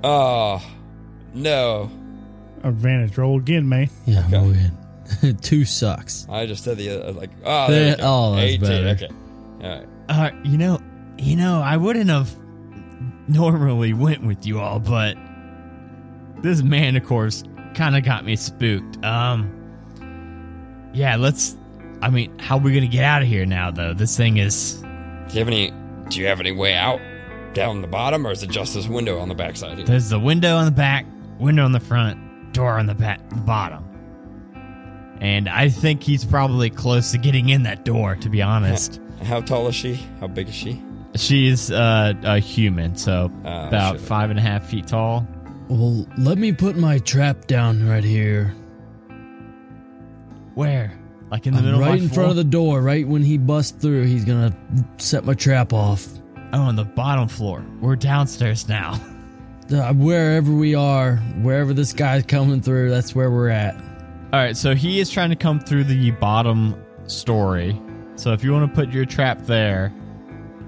[0.05, 0.61] Oh,
[1.33, 1.89] no.
[2.63, 3.89] Advantage roll again, man.
[4.05, 5.41] Yeah, go ahead.
[5.41, 6.27] Two sucks.
[6.29, 7.29] I just said the uh, like.
[7.43, 8.03] Oh, Yeah, there you go.
[8.03, 8.87] oh, that's 18, better.
[8.89, 9.09] Okay.
[9.63, 9.87] All right.
[10.09, 10.81] uh, you know,
[11.17, 12.35] you know, I wouldn't have
[13.27, 15.17] normally went with you all, but
[16.41, 19.03] this man, of course, kind of got me spooked.
[19.03, 19.51] Um,
[20.93, 21.55] yeah, let's.
[22.01, 23.71] I mean, how are we gonna get out of here now?
[23.71, 24.73] Though this thing is.
[24.75, 25.71] Do you have any?
[26.09, 26.99] Do you have any way out
[27.55, 29.77] down the bottom, or is it just this window on the backside?
[29.77, 29.87] Here?
[29.87, 31.05] There's the window on the back,
[31.39, 33.83] window on the front, door on the back, bottom.
[35.21, 38.15] And I think he's probably close to getting in that door.
[38.17, 39.95] To be honest, How tall is she?
[40.19, 40.83] How big is she?
[41.15, 44.01] she's uh, a human, so Ah, about shit.
[44.01, 45.25] five and a half feet tall.
[45.69, 48.53] Well, let me put my trap down right here.
[50.53, 50.91] Where?
[51.31, 52.81] Like in the I'm middle right of my in front of the door.
[52.81, 54.55] Right when he busts through, he's gonna
[54.97, 56.05] set my trap off.
[56.55, 57.65] Oh, on the bottom floor.
[57.81, 58.99] We're downstairs now.
[59.73, 63.73] Uh, wherever we are, wherever this guy's coming through, that's where we're at.
[63.75, 66.75] All right, so he is trying to come through the bottom
[67.07, 67.75] story.
[68.15, 69.91] So if you want to put your trap there,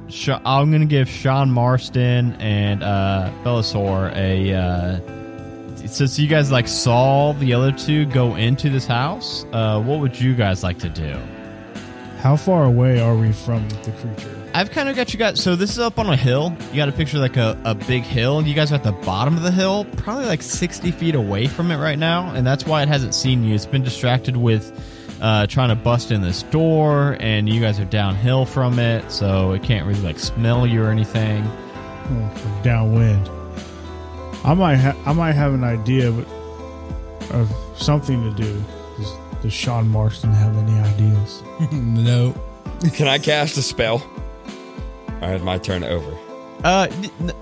[0.09, 4.53] Sh- I'm going to give Sean Marston and uh, Bellasaur a.
[4.55, 9.99] Uh, since you guys like saw the other two go into this house, uh, what
[9.99, 11.15] would you guys like to do?
[12.21, 14.46] How far away are we from the creature?
[14.57, 15.39] I've kind of got you guys.
[15.39, 16.51] So this is up on a hill.
[16.71, 18.41] You got to picture like a, a big hill.
[18.41, 21.69] You guys are at the bottom of the hill, probably like 60 feet away from
[21.69, 22.33] it right now.
[22.33, 23.53] And that's why it hasn't seen you.
[23.53, 24.73] It's been distracted with
[25.21, 29.51] uh, trying to bust in this door, and you guys are downhill from it, so
[29.51, 31.43] it can't really like smell you or anything.
[31.45, 33.29] Oh, downwind.
[34.43, 36.27] I might ha- I might have an idea but
[37.29, 38.63] of something to do.
[38.97, 41.43] Does, does Sean Marston have any ideas?
[41.71, 42.33] no.
[42.95, 44.01] Can I cast a spell?
[45.21, 46.15] All right, my turn over.
[46.63, 46.87] Uh,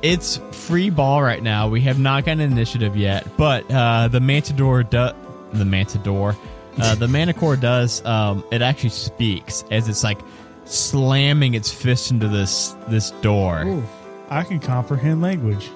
[0.01, 1.67] it's free ball right now.
[1.67, 5.13] We have not gotten an initiative yet, but uh, the Mantador does.
[5.53, 6.35] The Mantador,
[6.81, 8.03] uh, the Manticore does.
[8.05, 10.19] Um, it actually speaks as it's like
[10.65, 13.63] slamming its fist into this this door.
[13.65, 13.83] Ooh,
[14.29, 15.69] I can comprehend language.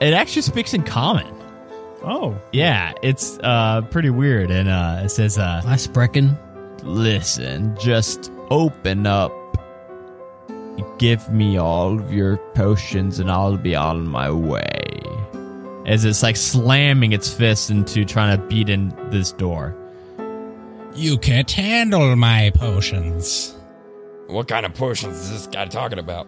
[0.00, 1.26] It actually speaks in common.
[2.02, 6.38] Oh, Yeah, it's uh pretty weird, and uh, it says, uh, I sprechen.
[6.84, 9.32] "Listen, just open up."
[10.98, 15.00] Give me all of your potions and I'll be on my way.
[15.86, 19.74] As it's like slamming its fist into trying to beat in this door.
[20.94, 23.54] You can't handle my potions.
[24.26, 26.26] What kind of potions is this guy talking about?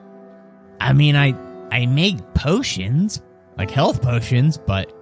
[0.80, 1.34] I mean, I
[1.72, 3.20] I make potions,
[3.58, 4.92] like health potions, but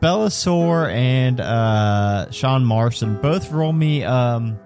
[0.00, 4.58] Bellasaur and uh Sean Marston both roll me um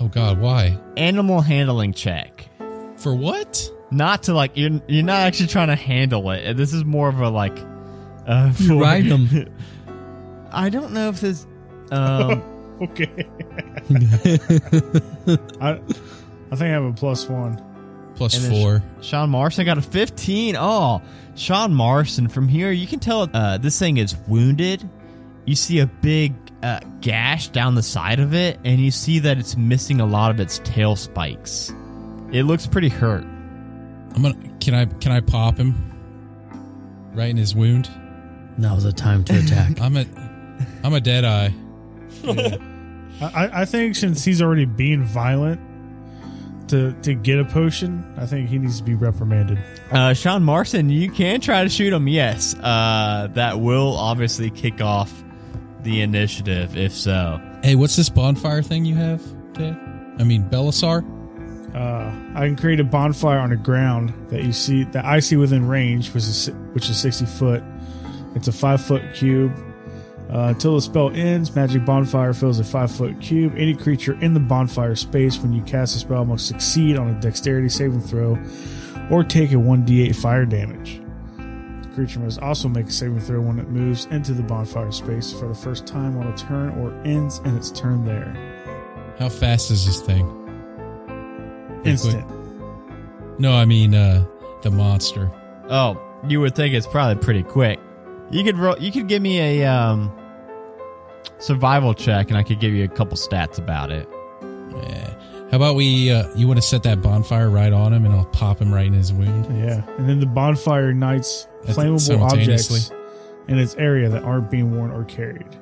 [0.00, 0.78] Oh God, why?
[0.96, 2.48] animal handling check.
[2.96, 3.70] For what?
[3.90, 6.54] Not to like you're you're not actually trying to handle it.
[6.56, 7.58] This is more of a like
[8.26, 9.52] uh You for- ride 'em.
[10.52, 11.46] I don't know if this
[11.92, 12.42] um
[12.82, 13.26] okay.
[15.60, 15.80] I
[16.52, 17.62] I think I have a plus one.
[18.16, 18.82] Plus And four.
[19.00, 20.54] Sean Marston got a 15.
[20.58, 21.00] Oh,
[21.36, 22.28] Sean Marston.
[22.28, 24.86] From here, you can tell uh, this thing is wounded.
[25.46, 29.38] You see a big uh, gash down the side of it, and you see that
[29.38, 31.72] it's missing a lot of its tail spikes.
[32.30, 33.24] It looks pretty hurt.
[34.14, 34.34] I'm gonna.
[34.60, 34.84] Can I?
[34.86, 35.74] Can I pop him?
[37.14, 37.88] Right in his wound.
[38.58, 39.80] Now's the time to attack.
[39.80, 40.04] I'm a.
[40.84, 41.54] I'm a dead eye.
[43.22, 45.60] I, I think since he's already being violent
[46.68, 49.58] to to get a potion, I think he needs to be reprimanded.
[49.90, 52.08] Uh, Sean Marston, you can try to shoot him.
[52.08, 55.12] Yes, uh, that will obviously kick off
[55.82, 56.76] the initiative.
[56.76, 59.78] If so, Hey, what's this bonfire thing you have, Dad?
[60.18, 61.04] I mean, Belisar.
[61.74, 65.36] Uh, I can create a bonfire on the ground that you see that I see
[65.36, 67.62] within range, which is which is sixty foot.
[68.34, 69.52] It's a five foot cube.
[70.32, 73.54] Uh, until the spell ends, magic bonfire fills a five foot cube.
[73.56, 77.20] Any creature in the bonfire space when you cast a spell must succeed on a
[77.20, 78.38] dexterity saving throw
[79.10, 81.02] or take a 1d8 fire damage.
[81.82, 85.32] The creature must also make a saving throw when it moves into the bonfire space
[85.32, 88.32] for the first time on a turn or ends in its turn there.
[89.18, 90.39] How fast is this thing?
[91.84, 92.26] Instant.
[93.38, 94.24] No, I mean uh
[94.62, 95.30] the monster.
[95.68, 97.80] oh, you would think it's probably pretty quick.
[98.30, 98.78] You could roll.
[98.78, 100.12] You could give me a um,
[101.38, 104.08] survival check, and I could give you a couple stats about it.
[104.42, 105.14] Yeah.
[105.50, 106.12] How about we?
[106.12, 108.86] Uh, you want to set that bonfire right on him, and I'll pop him right
[108.86, 109.46] in his wound.
[109.58, 112.92] Yeah, and then the bonfire ignites flammable objects
[113.48, 115.56] in its area that aren't being worn or carried.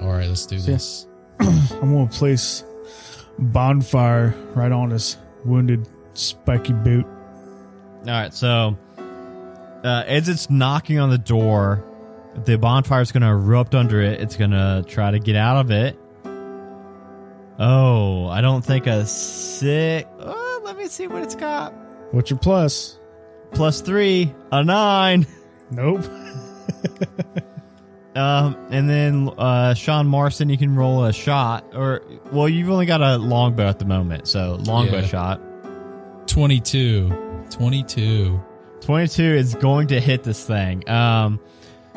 [0.00, 1.06] All right, let's do this.
[1.40, 2.64] I'm gonna place
[3.38, 7.06] bonfire right on his wounded spiky boot.
[7.06, 8.76] All right, so
[9.84, 11.84] uh, as it's knocking on the door,
[12.44, 14.20] the bonfire's going to erupt under it.
[14.20, 15.98] It's going to try to get out of it.
[17.58, 20.08] Oh, I don't think a six.
[20.18, 21.72] Oh, let me see what it's got.
[22.10, 22.98] What's your plus?
[23.52, 25.26] Plus three, a nine.
[25.70, 26.04] Nope.
[28.14, 32.86] Um, and then uh, Sean Marston, you can roll a shot, or well, you've only
[32.86, 35.06] got a longbow at the moment, so longbow Yeah.
[35.06, 35.40] shot.
[36.28, 37.44] 22.
[37.50, 38.40] 22.
[38.80, 40.88] 22 is going to hit this thing.
[40.88, 41.40] Um,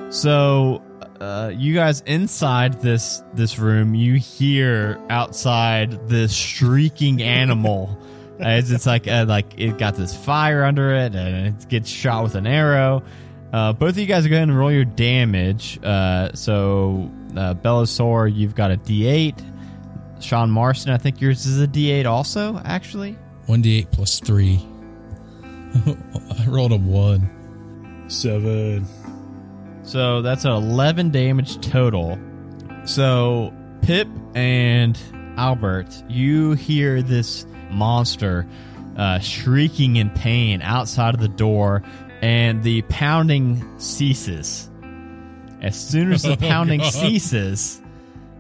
[0.10, 0.82] so
[1.20, 7.98] uh, you guys inside this this room, you hear outside this shrieking animal
[8.40, 12.24] as it's like uh, like it got this fire under it and it gets shot
[12.24, 13.04] with an arrow.
[13.54, 15.80] Uh, both of you guys are going to roll your damage.
[15.84, 20.22] Uh, so uh, Bellasaur, you've got a D8.
[20.22, 22.60] Sean Marston, I think yours is a D8 also.
[22.66, 23.16] Actually,
[23.48, 24.60] 1d8 plus 3.
[26.40, 28.06] I rolled a 1.
[28.10, 28.86] Seven.
[29.84, 32.18] So that's an 11 damage total.
[32.86, 34.98] So Pip and
[35.38, 38.48] Albert, you hear this monster
[38.98, 41.84] uh, shrieking in pain outside of the door,
[42.22, 44.70] and the pounding ceases.
[45.62, 46.94] As soon as the Oh, pounding God.
[46.94, 47.82] ceases,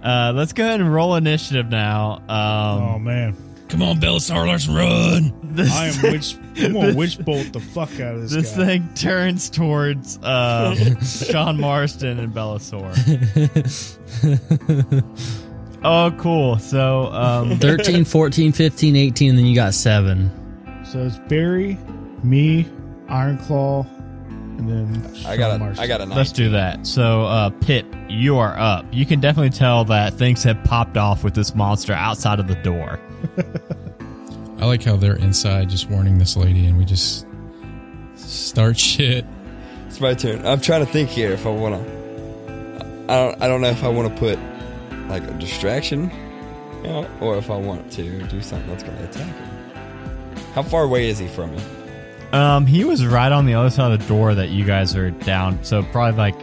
[0.03, 2.17] uh, let's go ahead and roll initiative now.
[2.29, 3.35] Um, Oh man,
[3.69, 5.33] Come on, Belisar, let's run.
[5.43, 6.37] this I am witch.
[6.57, 8.65] I'm gonna witch bolt the fuck out of this, this guy.
[8.65, 12.93] thing turns towards um, Sean Marston and Bellasaur.
[15.83, 16.57] Oh, cool.
[16.57, 20.31] So, um, 13, 14, 15, 18, and then you got seven.
[20.83, 21.77] So it's Barry,
[22.23, 22.63] me,
[23.07, 23.85] Ironclaw,
[24.57, 25.83] and then I got Sean a, Marston.
[25.83, 26.85] I got a let's do that.
[26.87, 28.85] So, uh, Pip, you are up.
[28.91, 32.55] You can definitely tell that things have popped off with this monster outside of the
[32.55, 32.99] door.
[34.59, 37.27] I like how they're inside just warning this lady and we just
[38.15, 39.25] start shit.
[39.85, 40.45] It's my turn.
[40.45, 41.97] I'm trying to think here if I want to.
[43.09, 43.41] I don't.
[43.43, 44.39] I don't know if I want to put
[45.07, 46.11] like a distraction,
[46.77, 50.45] you know, or if I want to do something that's going to attack him.
[50.53, 51.61] How far away is he from me?
[52.33, 55.11] Um, he was right on the other side of the door that you guys are
[55.11, 55.63] down.
[55.63, 56.35] So probably like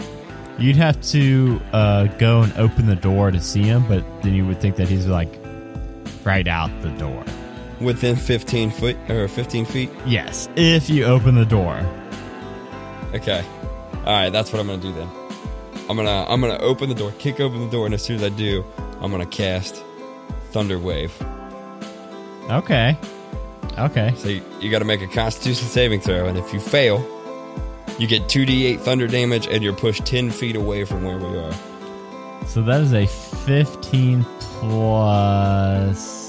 [0.59, 4.47] you'd have to uh, go and open the door to see him, but then you
[4.47, 5.39] would think that he's like
[6.25, 7.25] right out the door.
[7.81, 9.91] Within 15 foot or 15 feet?
[10.07, 11.85] Yes, if you open the door.
[13.13, 13.45] Okay.
[13.99, 15.09] All right, that's what I'm gonna do then.
[15.89, 18.23] I'm gonna I'm gonna open the door, kick open the door, and as soon as
[18.23, 18.65] I do,
[19.01, 19.83] I'm gonna cast
[20.51, 21.13] Thunder Wave.
[22.51, 22.97] Okay.
[23.79, 24.15] Okay.
[24.17, 26.99] So you, you got to make a Constitution saving throw, and if you fail,
[27.99, 31.53] you get 2d8 thunder damage, and you're pushed 10 feet away from where we are.
[32.47, 36.23] So that is a 15 plus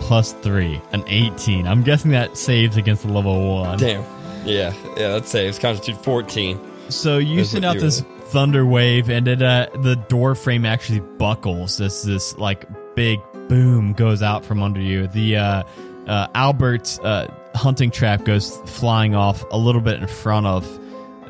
[0.00, 1.66] plus 3, an 18.
[1.66, 3.78] I'm guessing that saves against a level 1.
[3.78, 4.04] Damn.
[4.46, 5.58] Yeah, yeah, that saves.
[5.58, 6.90] Constitution 14.
[6.90, 11.00] So you That's send out this thunder wave, and it uh, the door frame actually
[11.00, 11.76] buckles.
[11.76, 15.06] This this like big boom goes out from under you.
[15.08, 15.62] The uh,
[16.08, 20.66] uh, Albert's uh, hunting trap goes flying off a little bit in front of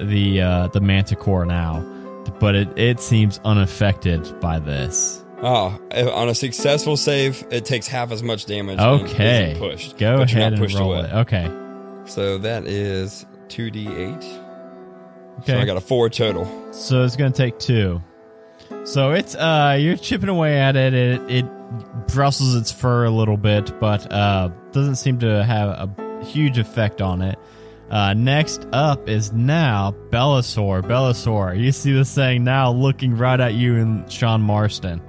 [0.01, 1.81] the uh, the Manticore now,
[2.41, 5.25] but it it seems unaffected by this.
[5.41, 5.79] Oh,
[6.15, 8.79] on a successful save, it takes half as much damage.
[8.81, 9.97] Okay, pushed.
[9.97, 11.09] go but you're ahead and pushed roll away.
[11.09, 11.13] it.
[11.15, 11.51] Okay,
[12.07, 14.17] So that is 2d8.
[15.41, 15.53] okay.
[15.53, 16.73] So I got a 4 total.
[16.73, 18.03] So it's gonna take two.
[18.85, 20.95] So it's uh you're chipping away at it.
[20.95, 21.45] It it
[22.09, 27.01] brustles its fur a little bit, but uh doesn't seem to have a huge effect
[27.03, 27.39] on it.
[27.91, 30.83] Uh, next up is now Bellasaur.
[30.83, 35.01] Bellasaur, you see this thing now looking right at you and Sean Marston.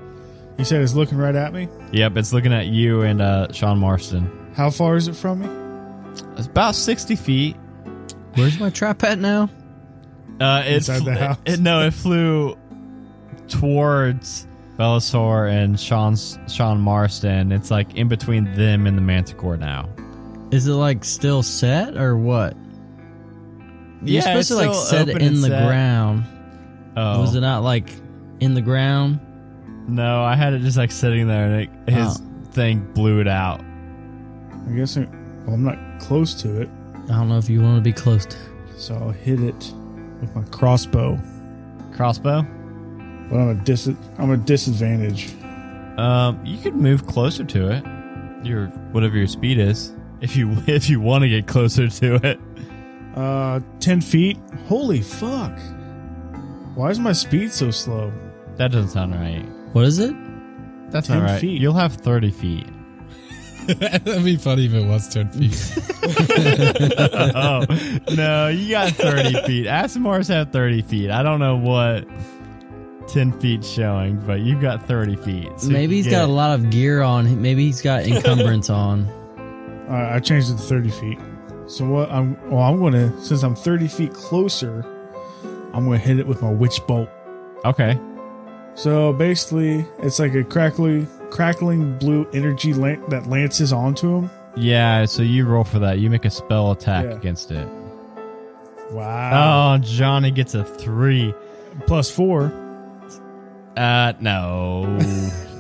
[0.58, 1.68] You said it's looking right at me.
[1.92, 4.54] Yep, it's looking at you and uh, Sean Marston.
[4.56, 6.22] How far is it from me?
[6.38, 7.58] It's about sixty feet.
[8.36, 9.50] Where's my trap at now?
[10.40, 11.38] Uh, it Inside the fl- house?
[11.46, 12.58] It, no, it flew
[13.50, 14.48] towards
[14.78, 17.52] Bellasaur and Sean's Sean Marston.
[17.52, 19.90] It's like in between them and the Manticore now.
[20.52, 22.56] Is it like still set or what?
[24.02, 25.68] You're Yeah, supposed it's to like still set it in the set.
[25.68, 26.24] ground.
[26.96, 27.90] Oh Was it not like
[28.40, 29.20] in the ground?
[29.88, 32.24] no, I had it just like sitting there, and it, his Oh.
[32.52, 33.60] thing blew it out.
[34.68, 35.02] I guess I,
[35.46, 36.70] well, I'm not close to it,
[37.06, 38.38] I don't know if you want to be close to.
[38.38, 38.80] it.
[38.80, 39.74] so I'll hit it
[40.22, 41.20] with my crossbow.
[41.92, 42.46] Crossbow.
[43.30, 45.34] But I'm a dis I'm a disadvantage.
[45.98, 47.84] Um, you could move closer to it.
[48.46, 52.40] Your whatever your speed is, if you if you want to get closer to it.
[53.16, 54.38] Uh, ten feet.
[54.68, 55.58] Holy fuck!
[56.76, 58.12] Why is my speed so slow?
[58.56, 59.46] That doesn't sound right.
[59.74, 60.16] What is it?
[60.92, 61.42] That's 10 not right.
[61.42, 61.62] feet.
[61.62, 62.68] You'll have thirty feet.
[63.68, 65.74] That'd be funny if it was 10 feet.
[67.36, 67.66] oh
[68.16, 69.68] no, you got thirty feet.
[69.68, 71.12] Aasimars have thirty feet.
[71.12, 72.08] I don't know what
[73.12, 75.50] ten feet showing, but you've got thirty feet.
[75.60, 77.42] So Maybe he's got a lot of gear on.
[77.42, 79.06] Maybe he's got encumbrance on.
[79.90, 81.18] Uh, I changed it to thirty feet.
[81.68, 82.12] So what?
[82.12, 82.62] I'm well.
[82.64, 84.86] I'm gonna since I'm thirty feet closer.
[85.74, 87.10] I'm gonna hit it with my witch bolt.
[87.66, 88.00] Okay.
[88.76, 94.30] So basically, it's like a crackly, crackling blue energy lan- that lances onto him.
[94.56, 95.06] Yeah.
[95.06, 96.00] So you roll for that.
[96.00, 97.12] You make a spell attack Yeah.
[97.12, 97.68] against it.
[98.92, 99.76] Wow.
[99.76, 101.34] Oh, Johnny gets a three.
[101.86, 102.52] Plus four.
[103.80, 104.86] Uh, no,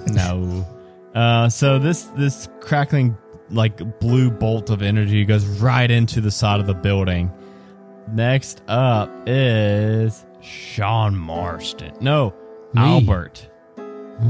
[0.08, 0.68] no.
[1.16, 3.18] Uh, so this this crackling
[3.50, 7.32] like blue bolt of energy goes right into the side of the building.
[8.12, 11.94] Next up is Sean Marston.
[12.02, 12.34] No,
[12.74, 12.82] Me.
[12.82, 13.48] Albert.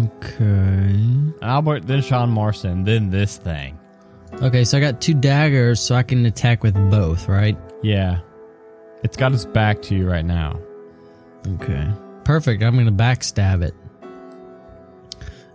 [0.05, 0.95] Okay.
[1.41, 3.79] Albert, then Sean Marston, then this thing.
[4.33, 7.57] Okay, so I got two daggers, so I can attack with both, right?
[7.81, 8.19] Yeah,
[9.03, 10.59] it's got its back to you right now.
[11.55, 11.91] Okay.
[12.29, 12.61] Perfect.
[12.61, 13.73] I'm gonna backstab it.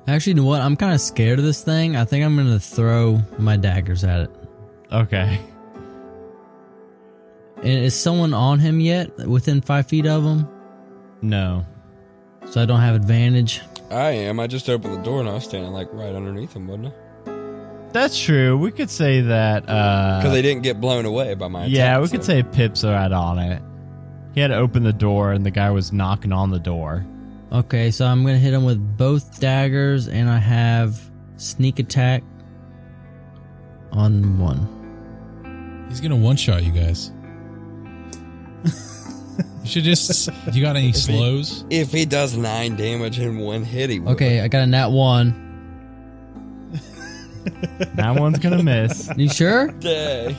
[0.07, 0.61] Actually, you know what?
[0.61, 1.97] I'm kind of scared of this thing.
[1.97, 4.31] I think I'm gonna throw my daggers at it.
[4.93, 5.41] Okay.
[7.59, 9.17] And is someone on him yet?
[9.27, 10.47] Within five feet of him,
[11.23, 11.65] No.
[12.51, 13.63] so I don't have advantage.
[13.91, 14.39] I am.
[14.41, 16.93] I just opened the door and I was standing like right underneath him, wasn't I?
[17.93, 18.59] That's true.
[18.59, 19.69] We could say that.
[19.69, 22.85] uh Because they didn't get blown away by my Yeah, attack, we could say Pip's
[22.85, 23.63] are right on it.
[24.35, 27.07] He had to open the door, and the guy was knocking on the door.
[27.55, 31.01] Okay, so I'm gonna hit him with both daggers, and I have
[31.37, 32.25] sneak attack
[33.93, 35.87] on one.
[35.89, 37.13] He's gonna one shot you guys.
[38.65, 40.29] you should just.
[40.53, 41.65] You got any slows?
[41.71, 44.11] If he does nine damage in one hit, he will.
[44.11, 45.43] Okay, I got a nat one.
[47.95, 49.11] That one's gonna miss.
[49.17, 49.69] You sure?
[49.69, 50.35] Day.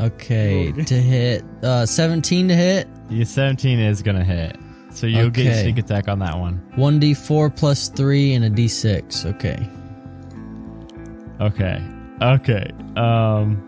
[0.00, 2.88] Okay, to hit uh 17 to hit.
[3.10, 4.56] Your 17 is gonna hit.
[4.90, 5.62] So you'll get Okay.
[5.62, 6.60] sneak attack on that one.
[6.76, 9.26] 1d4 plus 3 and a d6.
[9.26, 9.68] Okay.
[11.40, 11.82] Okay.
[12.20, 12.70] Okay.
[12.96, 13.64] Um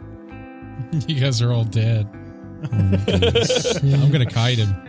[1.07, 2.09] You guys are all dead.
[2.73, 4.75] I'm gonna kite him.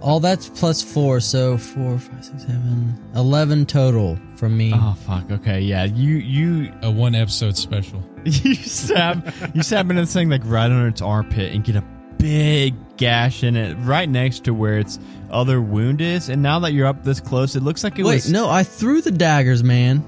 [0.00, 4.72] All that's plus 4, so 4, 5, 6, 7, 11 total from me.
[4.74, 5.30] Oh fuck.
[5.30, 5.60] Okay.
[5.60, 5.84] Yeah.
[5.84, 8.02] You you A one episode special.
[8.24, 11.84] you stab you stab into this thing like right under its armpit and get a
[12.18, 14.98] big gash in it right next to where its
[15.30, 16.28] other wound is.
[16.28, 18.30] And now that you're up this close, it looks like it Wait, was.
[18.30, 20.04] no, I threw the daggers, man.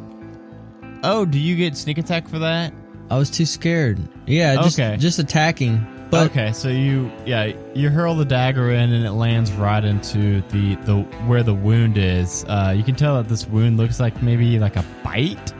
[1.02, 2.72] Oh, do you get sneak attack for that?
[3.10, 4.00] I was too scared.
[4.26, 4.96] Yeah, just, Okay.
[4.96, 5.86] just attacking.
[6.10, 10.42] But okay, so you yeah you hurl the dagger in and it lands right into
[10.50, 12.44] the the where the wound is.
[12.48, 15.52] Uh, you can tell that this wound looks like maybe like a bite.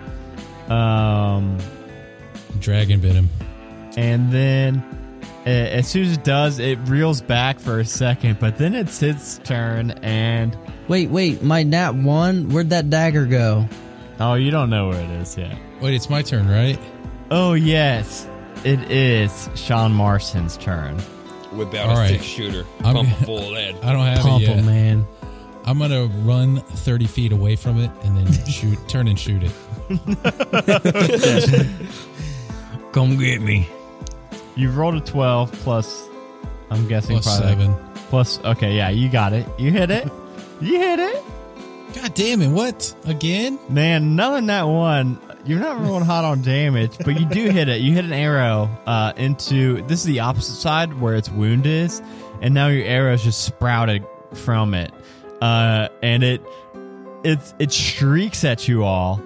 [0.71, 1.59] Um,
[2.61, 3.29] Dragon bit him.
[3.97, 4.83] and then
[5.47, 9.03] Eh, as soon as it does, it reels back for a second, but then it's
[9.03, 10.57] its turn, and
[10.89, 13.69] wait, wait, my nat 1, where'd that dagger go?
[14.21, 15.55] oh, you don't know where it is yet.
[15.83, 16.79] Wait, it's my turn, right?
[17.31, 18.27] Oh yes,
[18.65, 20.97] it is Sean Marston's turn.
[21.55, 22.09] Without All a right.
[22.11, 22.65] six shooter.
[22.83, 23.77] I'm- Pump it full lead.
[23.83, 24.59] I don't have Pump it yet.
[24.59, 25.07] 'em, man.
[25.67, 29.53] I'm gonna run 30 feet away from it and then shoot, turn and shoot it.
[32.93, 33.69] Come get me.
[34.57, 36.09] You rolled a twelve plus.
[36.71, 37.75] I'm guessing Plus probably seven.
[38.09, 39.47] Plus, okay, yeah, you got it.
[39.59, 40.09] You hit it.
[40.61, 41.23] You hit it.
[41.95, 42.49] God damn it!
[42.49, 43.59] What again?
[43.69, 45.21] Man, none in that one.
[45.45, 47.81] You're not rolling hot on damage, but you do hit it.
[47.81, 49.83] You hit an arrow uh, into.
[49.83, 52.01] This is the opposite side where its wound is,
[52.41, 54.93] and now your arrow's just sprouted from it,
[55.43, 56.41] uh, and it
[57.25, 59.21] it it shrieks at you all.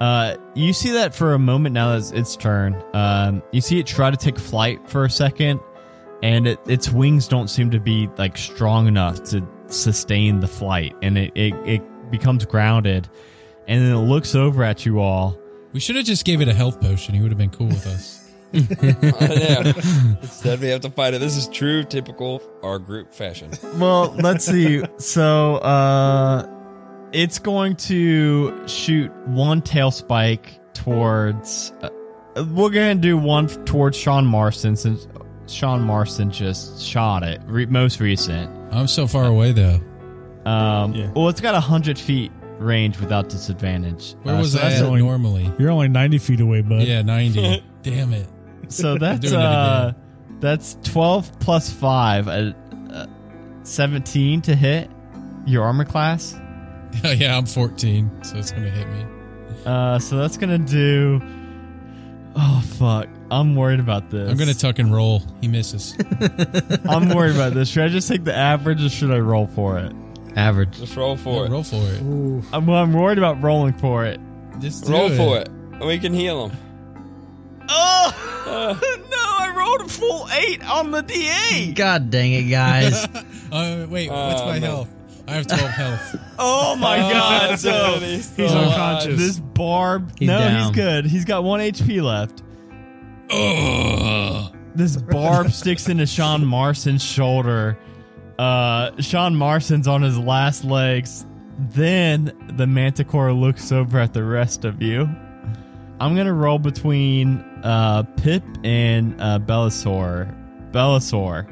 [0.00, 2.82] Uh, you see that for a moment now that it's its turn.
[2.92, 5.60] Um, you see it try to take flight for a second,
[6.22, 10.94] and it, its wings don't seem to be like strong enough to sustain the flight,
[11.02, 13.08] and it, it, it becomes grounded,
[13.66, 15.38] and then it looks over at you all.
[15.72, 17.14] We should have just gave it a health potion.
[17.14, 18.22] He would have been cool with us.
[18.54, 19.72] I know.
[20.22, 21.18] Instead, we have to fight it.
[21.18, 23.50] This is true, typical our group fashion.
[23.74, 24.82] Well, let's see.
[24.98, 26.55] So, uh,
[27.12, 31.72] it's going to shoot one tail spike towards.
[31.82, 31.90] Uh,
[32.52, 35.06] we're gonna do one towards Sean Marston since
[35.46, 37.40] Sean Marston just shot it.
[37.46, 38.50] Re- most recent.
[38.72, 39.80] I'm so far away though.
[40.44, 41.10] Um, Yeah.
[41.14, 44.14] Well, it's got a hundred feet range without disadvantage.
[44.22, 45.50] Where Uh, was so that that's only- normally?
[45.58, 46.82] You're only 90 feet away, bud.
[46.82, 47.62] Yeah, 90.
[47.82, 48.26] damn it.
[48.68, 49.92] So that's uh,
[50.40, 52.52] that's twelve plus five, uh,
[52.92, 53.06] uh,
[53.62, 54.90] seventeen to hit
[55.46, 56.38] your armor class.
[57.16, 59.06] yeah, I'm 14, so it's gonna hit me.
[59.64, 61.20] Uh, so that's gonna do.
[62.36, 63.08] Oh fuck!
[63.30, 64.30] I'm worried about this.
[64.30, 65.22] I'm gonna tuck and roll.
[65.40, 65.96] He misses.
[66.88, 67.68] I'm worried about this.
[67.70, 69.92] Should I just take the average, or should I roll for it?
[70.36, 70.78] Average.
[70.78, 71.50] Just roll for Yeah, it.
[71.50, 72.00] roll for it.
[72.52, 74.20] I'm, well, I'm worried about rolling for it.
[74.60, 75.48] Just do Roll for it.
[75.84, 76.56] We can heal him.
[77.68, 78.12] Oh
[79.10, 79.16] no!
[79.16, 81.74] I rolled a full eight on the D8.
[81.74, 83.04] God dang it, guys.
[83.50, 84.62] Uh, wait, what's Oh, my man.
[84.62, 84.88] health?
[85.28, 86.16] I have 12 health.
[86.38, 87.58] Oh my god!
[87.58, 89.18] So he's He's unconscious.
[89.18, 90.12] this barb.
[90.18, 90.60] He's no, down.
[90.66, 91.06] he's good.
[91.06, 92.42] He's got one HP left.
[93.30, 94.54] Ugh.
[94.74, 97.78] This barb sticks into Sean Marston's shoulder.
[98.38, 101.24] Uh, Sean Marston's on his last legs.
[101.58, 105.08] Then the manticore looks over at the rest of you.
[105.98, 110.70] I'm gonna roll between uh, Pip and uh, Bellasaur.
[110.72, 111.48] Bellasaur.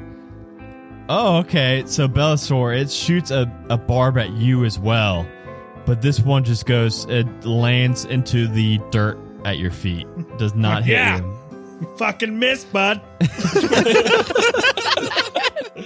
[1.07, 1.83] Oh, okay.
[1.85, 5.25] So Bellasaur, it shoots a, a barb at you as well,
[5.85, 7.05] but this one just goes.
[7.05, 10.07] It lands into the dirt at your feet.
[10.37, 11.19] Does not hit Yeah.
[11.19, 11.35] you.
[11.81, 13.01] You fucking miss, bud.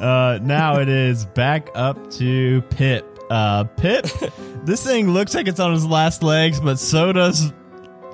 [0.00, 3.06] Uh, now it is back up to Pip.
[3.30, 4.06] Uh, Pip,
[4.64, 7.52] this thing looks like it's on his last legs, but so does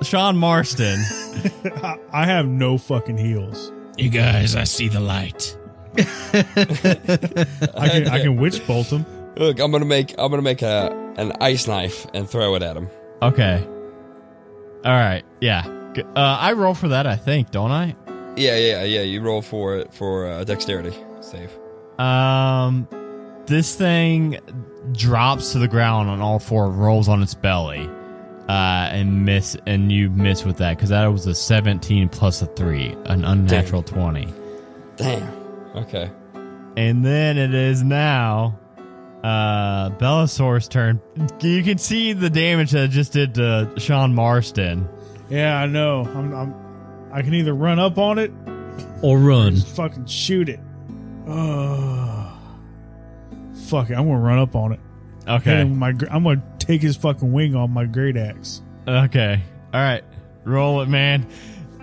[0.03, 0.99] Sean Marston.
[1.81, 3.71] I, I have no fucking heals.
[3.97, 5.57] You guys, I see the light.
[7.75, 9.05] I can I can witch bolt him.
[9.35, 12.75] Look, I'm gonna make I'm gonna make a an ice knife and throw it at
[12.77, 12.89] him.
[13.21, 13.65] Okay.
[14.85, 15.23] All right.
[15.41, 15.65] Yeah.
[15.97, 17.95] Uh, I roll for that, I think, don't I?
[18.37, 19.01] Yeah, yeah, yeah.
[19.01, 21.51] You roll for it for uh, dexterity save.
[21.99, 22.87] Um,
[23.47, 24.39] this thing
[24.93, 27.89] drops to the ground on all four, rolls on its belly,
[28.47, 32.45] uh, and miss, and you miss with that because that was a 17 plus a
[32.45, 34.33] three, an unnatural 20.
[34.95, 35.38] Damn.
[35.79, 36.09] Okay.
[36.77, 38.57] And then it is now
[39.23, 41.01] uh Bellasaur's turn.
[41.41, 44.87] You can see the damage that it just did to Sean Marston.
[45.29, 46.01] Yeah, I know.
[46.05, 47.09] I'm, I'm.
[47.11, 48.31] I can either run up on it,
[49.01, 49.55] Or run.
[49.55, 50.59] just fucking shoot it.
[51.27, 52.31] Oh,
[53.67, 53.93] fuck it.
[53.95, 54.79] I'm gonna run up on it.
[55.27, 55.63] Okay.
[55.65, 55.89] my.
[56.09, 58.61] I'm gonna take his fucking wing on my great axe.
[58.87, 59.41] Okay.
[59.73, 60.03] All right.
[60.45, 61.27] Roll it, man.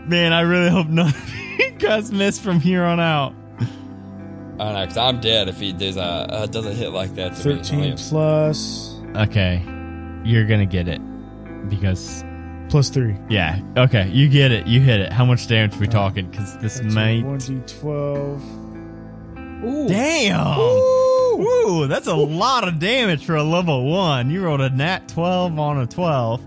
[0.07, 3.34] Man, I really hope none of you guys miss from here on out.
[4.59, 7.35] I don't know, 'cause I'm dead if he does, uh, uh, doesn't hit like that.
[7.37, 7.55] To me.
[7.57, 9.63] Thirteen plus Okay.
[10.25, 11.01] You're going to get it
[11.69, 12.25] because
[12.69, 13.17] plus three.
[13.29, 13.61] yeah.
[13.77, 14.67] Okay, you get it.
[14.67, 15.13] You hit it.
[15.13, 18.43] How much damage are we talking cuz this might One d twelve.
[19.89, 20.59] Damn.
[20.59, 24.31] Ooh, that's a lot of damage for a level 1.
[24.31, 26.41] You rolled a nat 12 on a 12.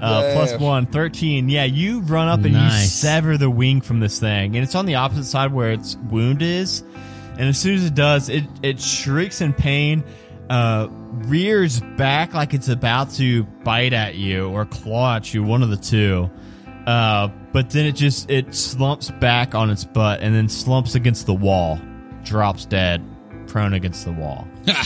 [0.00, 1.48] Uh, one, 13.
[1.48, 4.56] Yeah, you run up and you sever the wing from this thing.
[4.56, 6.82] And it's on the opposite side where its wound is.
[7.38, 10.04] And as soon as it does, it, it shrieks in pain,
[10.50, 15.62] uh, rears back like it's about to bite at you or claw at you, one
[15.62, 16.30] of the two.
[16.86, 21.26] Uh, but then it just, it slumps back on its butt and then slumps against
[21.26, 21.80] the wall,
[22.24, 23.02] drops dead,
[23.46, 24.46] prone against the wall.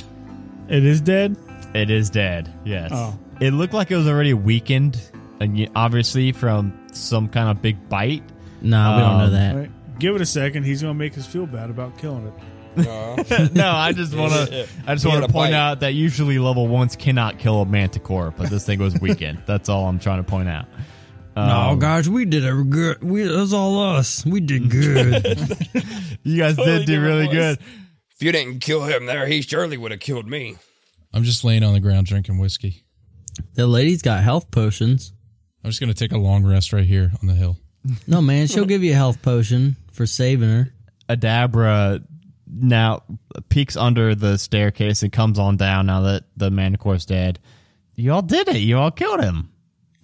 [0.68, 1.36] It is dead.
[1.74, 2.52] It is dead.
[2.64, 2.90] Yes.
[2.92, 3.16] Oh.
[3.40, 5.00] It looked like it was already weakened,
[5.38, 8.24] and obviously from some kind of big bite.
[8.62, 9.54] Nah, we don't know Um, that.
[9.54, 9.70] All right.
[9.98, 10.64] Give it a second.
[10.64, 12.34] He's gonna make us feel bad about killing it.
[12.86, 14.68] Uh, no, I just want to.
[14.86, 15.56] I just want to point bite.
[15.56, 19.42] out that usually level ones cannot kill a manticore, but this thing was weakened.
[19.46, 20.66] That's all I'm trying to point out.
[21.36, 23.02] Um, guys, we did a good.
[23.02, 24.24] We it was all us.
[24.26, 25.24] We did good.
[26.22, 27.34] You guys Totally did do really voice.
[27.34, 27.58] good.
[28.10, 30.56] if you didn't kill him there, he surely would have killed me.
[31.14, 32.82] I'm just laying on the ground drinking whiskey.
[33.54, 35.12] the lady's got health potions.
[35.62, 37.58] I'm just gonna take a long rest right here on the hill.
[38.08, 40.72] No man, she'll give you a health potion for saving her.
[41.08, 42.04] Adabra
[42.48, 43.02] now
[43.48, 47.38] peeks under the staircase and comes on down now that the manticore's dead.
[47.94, 48.58] You all did it.
[48.58, 49.50] You all killed him.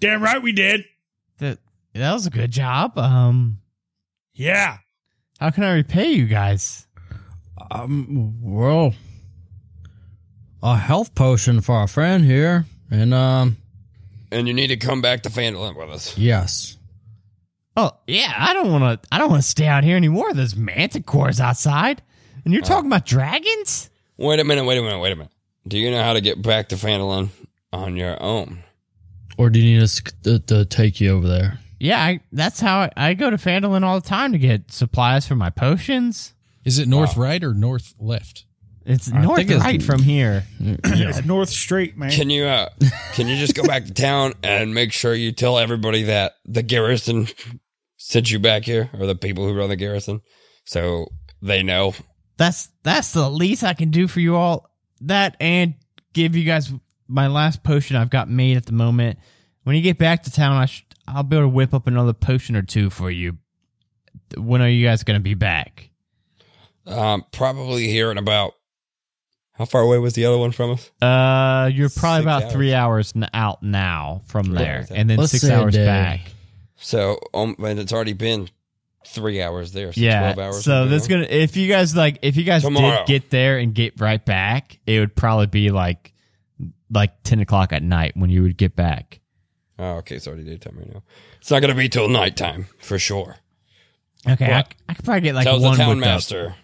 [0.01, 0.85] Damn right we did.
[1.39, 1.59] That
[1.95, 2.97] that was a good job.
[2.99, 3.59] Um,
[4.35, 4.79] Yeah.
[5.39, 6.87] how can I repay you guys?
[7.71, 8.95] Um, well,
[10.63, 13.57] a health potion for our friend here, and um,
[14.33, 16.17] And you need to come back to Phandalin with us.
[16.17, 16.77] yes,
[17.77, 19.09] Oh yeah, I don't want to.
[19.11, 20.35] I don't want to stay out here anymore.
[20.35, 22.03] There's manticores outside,
[22.45, 22.69] and you're oh.
[22.69, 23.91] talking about dragons.
[24.17, 25.33] Wait a minute, wait a minute, wait a minute.
[25.67, 27.29] Do you know how to get back to Phandalin
[27.73, 28.65] on your own?
[29.39, 31.59] or do you need us to, to take you over there?
[31.79, 35.27] Yeah, I, that's how I, I go to Phandalin all the time to get supplies
[35.27, 36.35] for my potions.
[36.65, 38.45] Is it north right or north left?
[38.85, 40.45] It's I north think it's- right from here.
[40.61, 42.11] It's North Straight, man.
[42.11, 42.69] Can you uh
[43.15, 46.63] can you just go back to town and make sure you tell everybody that the
[46.63, 47.29] garrison
[47.97, 50.21] sent you back here or the people who run the garrison
[50.65, 51.07] so
[51.41, 51.95] they know.
[52.37, 54.69] That's that's the least I can do for you all.
[55.03, 55.75] That and
[56.13, 56.73] give you guys
[57.09, 59.19] my last potion I've got made at the moment.
[59.65, 62.13] When you get back to town, I sh- I'll be able to whip up another
[62.13, 63.39] potion or two for you.
[64.37, 65.91] When are you guys going to be back?
[66.87, 68.55] Um probably here in about
[69.63, 70.91] how far away was the other one from us?
[71.01, 72.53] Uh, you're probably Six about hours.
[72.53, 74.97] three hours n- out now from Three there, hours out.
[74.99, 75.87] and then Let's six say a hours day.
[75.87, 76.21] back.
[76.77, 78.49] So um and it's already been
[79.07, 79.93] three hours there.
[79.93, 80.33] So Yeah.
[80.33, 80.91] 12 hours so ago.
[80.91, 83.05] that's gonna if you guys like if you guys Tomorrow.
[83.05, 86.13] did get there and get right back, it would probably be like
[86.91, 89.21] like ten o'clock at night when you would get back.
[89.79, 91.03] Oh, okay, it's already daytime right now.
[91.41, 93.37] It's not gonna be till nighttime for sure.
[94.29, 94.75] Okay, I, What?
[94.89, 96.15] I could probably get like Tell the one town whipped up.
[96.15, 96.55] master.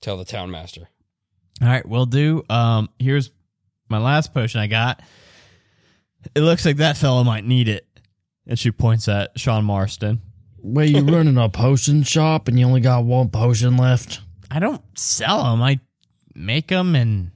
[0.00, 0.88] Tell the town master.
[1.60, 2.42] All right, we'll do.
[2.48, 3.30] Um, here's
[3.88, 5.02] my last potion I got.
[6.34, 7.86] It looks like that fellow might need it.
[8.46, 10.22] And she points at Sean Marston.
[10.58, 14.20] Wait, you running a potion shop and you only got one potion left?
[14.50, 15.62] I don't sell them.
[15.62, 15.80] I
[16.34, 17.30] make them, and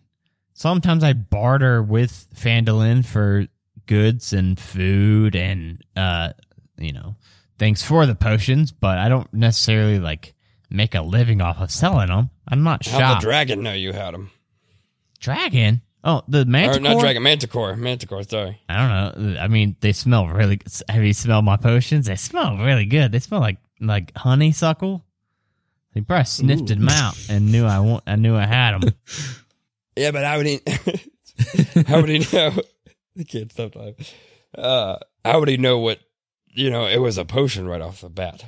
[0.54, 3.46] sometimes I barter with Phandalin for
[3.86, 6.32] goods and food and uh,
[6.78, 7.16] you know,
[7.58, 8.72] things for the potions.
[8.72, 10.34] But I don't necessarily like
[10.70, 12.30] make a living off of selling them.
[12.48, 12.94] I'm not sure.
[12.94, 14.30] How shop the dragon know you had him?
[15.20, 15.80] dragon.
[16.06, 16.76] Oh, the manticore.
[16.76, 17.76] Or not dragon, manticore.
[17.76, 18.60] Manticore, sorry.
[18.68, 18.76] I
[19.14, 19.40] don't know.
[19.40, 20.56] I mean, they smell really.
[20.56, 20.70] good.
[20.90, 22.06] Have you smelled my potions?
[22.06, 23.10] They smell really good.
[23.10, 25.02] They smell like like honeysuckle.
[25.94, 28.04] They probably sniffed them out and knew I want.
[28.06, 28.94] I knew I had them.
[29.96, 30.60] Yeah, but how would he?
[31.86, 32.52] how would he know?
[33.14, 34.12] the kid sometimes.
[34.58, 36.00] Uh, how would he know what?
[36.48, 38.44] You know, it was a potion right off the bat.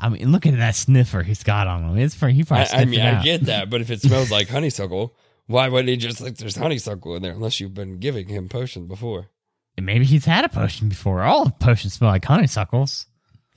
[0.00, 1.98] I mean, look at that sniffer he's got on him.
[1.98, 2.66] It's for he probably.
[2.72, 5.14] I, I mean, it I get that, but if it smells like honeysuckle,
[5.46, 8.88] why would he just think there's honeysuckle in there unless you've been giving him potions
[8.88, 9.28] before?
[9.80, 11.22] Maybe he's had a potion before.
[11.22, 13.06] All potions smell like honeysuckles.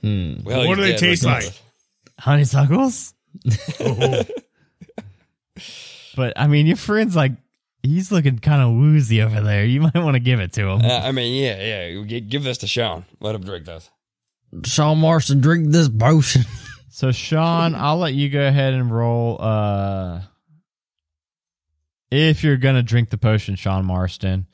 [0.00, 0.34] Hmm.
[0.44, 1.44] Well, What do they dead taste like?
[2.18, 3.14] Honeysuckles.
[6.16, 7.32] but I mean, your friend's like
[7.82, 9.64] he's looking kind of woozy over there.
[9.64, 10.82] You might want to give it to him.
[10.82, 12.20] Uh, I mean, yeah, yeah.
[12.20, 13.04] Give this to Sean.
[13.20, 13.90] Let him drink this.
[14.64, 16.42] Sean Marston, drink this potion.
[16.94, 19.36] So Sean, I'll let you go ahead and roll.
[19.42, 20.20] Uh,
[22.08, 24.46] if you're gonna drink the potion, Sean Marston,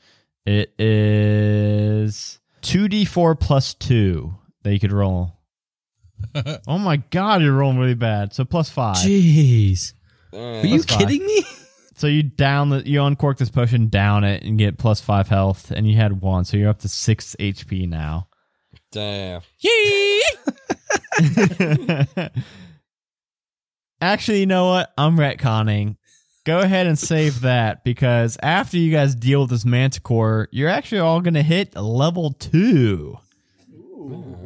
[0.43, 4.33] it is two d four plus two
[4.63, 5.37] that you could roll.
[6.67, 8.33] oh my god, you're rolling really bad.
[8.33, 8.95] So plus five.
[8.95, 9.93] Jeez.
[10.33, 10.99] Are you That's fine.
[10.99, 11.43] kidding me?
[11.93, 15.69] So you down the you uncork this potion, down it, and get plus five health,
[15.69, 18.27] and you had one, so you're up to six HP now.
[18.91, 19.41] Damn.
[19.59, 20.23] Yee!
[24.01, 24.91] Actually, you know what?
[24.97, 25.97] I'm retconning.
[26.43, 30.99] Go ahead and save that because after you guys deal with this manticore, you're actually
[30.99, 33.17] all going to hit level two.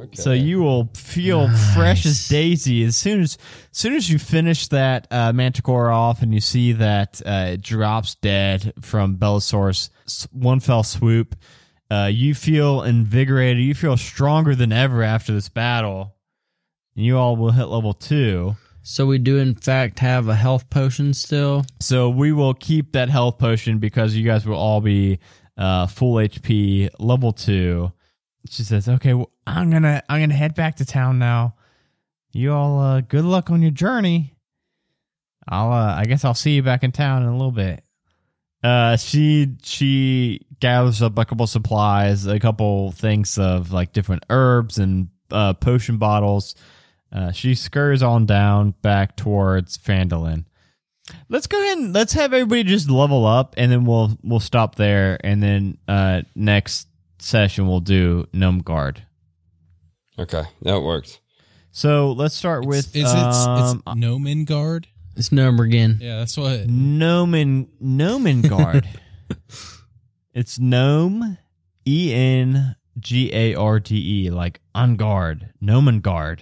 [0.01, 0.15] Okay.
[0.15, 3.37] So you will feel fresh as daisy as soon as,
[3.71, 7.61] as soon as you finish that uh, manticore off and you see that uh, it
[7.61, 11.35] drops dead from Bellasaur's s- one fell swoop.
[11.89, 13.63] Uh, you feel invigorated.
[13.63, 16.15] You feel stronger than ever after this battle.
[16.95, 18.55] And You all will hit level two.
[18.81, 21.65] So we do in fact have a health potion still.
[21.79, 25.19] So we will keep that health potion because you guys will all be
[25.57, 27.91] uh, full HP, level two.
[28.47, 31.55] She says, "Okay, well, I'm gonna I'm gonna head back to town now.
[32.31, 34.35] You all, uh, good luck on your journey.
[35.47, 37.83] I'll uh, I guess I'll see you back in town in a little bit."
[38.63, 44.77] Uh, she she gathers up a couple supplies, a couple things of like different herbs
[44.77, 46.55] and uh, potion bottles.
[47.11, 50.45] Uh, she scurries on down back towards Phandalin.
[51.29, 54.75] Let's go ahead and let's have everybody just level up, and then we'll we'll stop
[54.75, 56.87] there, and then uh, next
[57.19, 59.03] session we'll do Gnome Guard.
[60.17, 61.19] Okay, that works.
[61.71, 63.17] So let's start with Is it?
[63.17, 64.85] um, it's Gnomengarde.
[65.15, 65.99] It's number again.
[66.01, 66.67] Yeah, that's what.
[66.67, 68.87] Gnomen Gnomengarde.
[70.35, 71.37] it's gnome,
[71.87, 76.41] E N G A R D E, like on guard, Gnomengarde.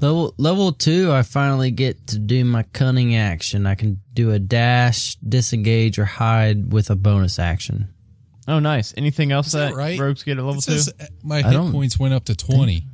[0.00, 3.66] Level level two, I finally get to do my cunning action.
[3.66, 7.88] I can do a dash, disengage, or hide with a bonus action.
[8.46, 8.92] Oh, nice.
[8.96, 9.98] Anything else that that, right?
[9.98, 10.78] rogues get at level two?
[11.22, 12.86] my hit points went up to twenty.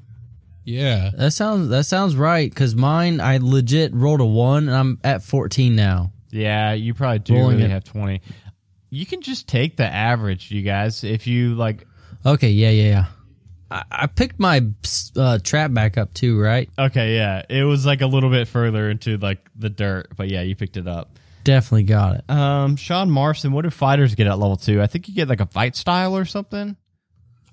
[0.62, 4.98] Yeah, That sounds that sounds right because mine I legit rolled a one and I'm
[5.03, 6.12] at fourteen now.
[6.30, 7.70] Yeah, you probably do Rolling really it.
[7.72, 8.20] have 20.
[8.91, 11.05] You can just take the average, you guys.
[11.05, 11.86] If you like,
[12.26, 13.05] Okay, yeah, yeah, yeah.
[13.70, 14.62] I, I picked my
[15.16, 16.68] uh, trap back up too, right?
[16.78, 20.43] okay, yeah, it was like a little bit further into like the dirt, but yeah,
[20.43, 21.16] you picked it up.
[21.45, 22.28] Definitely got it.
[22.30, 24.82] Um, Sean Marston, what do fighters get at level two?
[24.82, 26.76] I think you get like a fight style or something.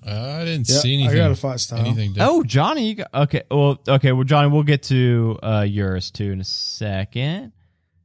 [0.06, 1.16] I didn't Yeah, see I anything.
[1.18, 1.80] got a fight style.
[1.80, 2.12] Anything?
[2.12, 2.30] different.
[2.32, 3.42] Oh, Johnny, you got, okay.
[3.50, 4.12] Well, okay.
[4.12, 7.52] Well, Johnny, we'll get to uh, yours too in a second.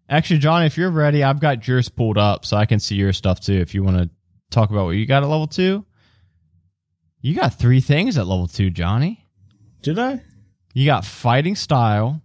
[0.09, 3.13] Actually, Johnny, if you're ready, I've got yours pulled up so I can see your
[3.13, 3.53] stuff too.
[3.53, 4.09] If you want to
[4.51, 5.85] talk about what you got at level two,
[7.21, 9.25] you got three things at level two, Johnny.
[9.81, 10.21] Did I?
[10.73, 12.21] You got fighting style,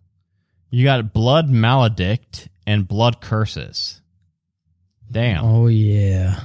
[0.70, 4.00] you got blood maledict, and blood curses.
[5.10, 5.44] Damn.
[5.44, 6.40] Oh yeah.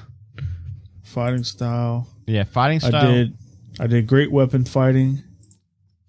[1.04, 2.08] Fighting style.
[2.26, 2.96] Yeah, fighting style.
[2.96, 3.38] I did.
[3.80, 5.24] I did great weapon fighting.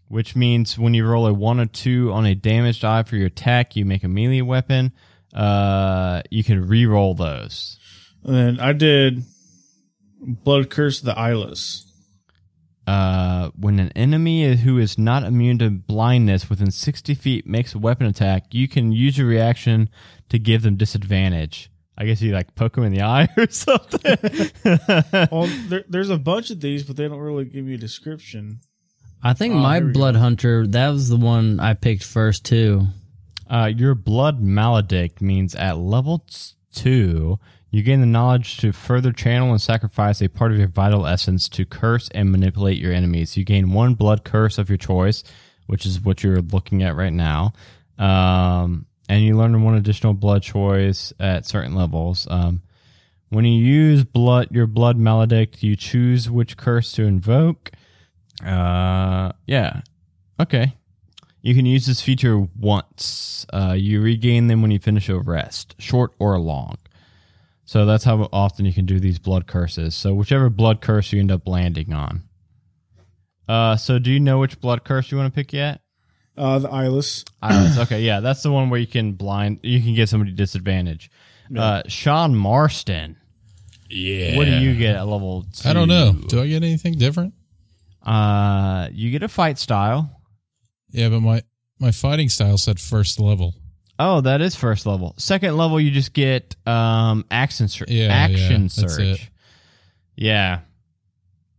[0.09, 3.27] which means when you roll a one or two on a damage die for your
[3.27, 4.93] attack, you make a melee weapon.
[5.35, 7.79] Uh, you can re-roll those.
[8.25, 9.23] And then I did
[10.21, 11.81] Blood Curse of the Eyeless.
[12.87, 17.79] Uh, when an enemy who is not immune to blindness within 60 feet makes a
[17.79, 19.89] weapon attack, you can use your reaction
[20.29, 21.71] to give them disadvantage.
[21.97, 24.19] I guess you like poke them in the eye or something.
[25.33, 28.61] Well, there, there's a bunch of these, but they don't really give you a description.
[29.23, 30.21] I think Oh, my blood go.
[30.21, 32.89] hunter that was the one I picked first too.
[33.49, 36.27] Uh, your blood maledict means at level
[36.73, 37.39] two,
[37.71, 41.49] you gain the knowledge to further channel and sacrifice a part of your vital essence
[41.51, 43.37] to curse and manipulate your enemies.
[43.37, 45.25] You gain one blood curse of your choice,
[45.67, 47.53] which is what you're looking at right now.
[47.99, 52.27] Um, and you learn one additional blood choice at certain levels.
[52.31, 52.63] Um,
[53.29, 57.73] when you use blood, your blood maledict, you choose which curse to invoke.
[58.45, 59.81] Uh, yeah.
[60.39, 60.75] Okay.
[61.45, 63.45] You can use this feature once.
[63.53, 66.79] Uh, you regain them when you finish a rest, short or long.
[67.67, 69.95] So that's how often you can do these blood curses.
[69.95, 72.23] So whichever blood curse you end up landing on.
[73.47, 75.83] Uh, so do you know which blood curse you want to pick yet?
[76.35, 77.27] Uh, the eyeless.
[77.43, 77.77] Iris.
[77.77, 79.61] Okay, yeah, that's the one where you can blind.
[79.63, 81.11] You can get somebody disadvantage.
[81.55, 83.19] Uh, Sean Marston.
[83.91, 84.39] Yeah.
[84.39, 85.45] What do you get at level?
[85.55, 85.69] Two?
[85.69, 86.13] I don't know.
[86.13, 87.35] Do I get anything different?
[88.03, 90.23] Uh, you get a fight style.
[90.95, 91.43] Yeah, but my
[91.81, 93.55] my fighting style said first level.
[93.99, 95.15] Oh, that is first level.
[95.19, 97.91] Second level, you just get um action surge.
[97.91, 99.01] Yeah, action yeah, that's surge.
[99.23, 99.31] it.
[100.17, 100.61] Yeah.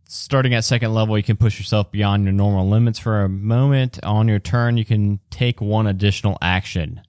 [0.08, 3.98] Starting at second level, you can push yourself beyond your normal limits for a moment.
[4.04, 7.02] On your turn, you can take one additional action.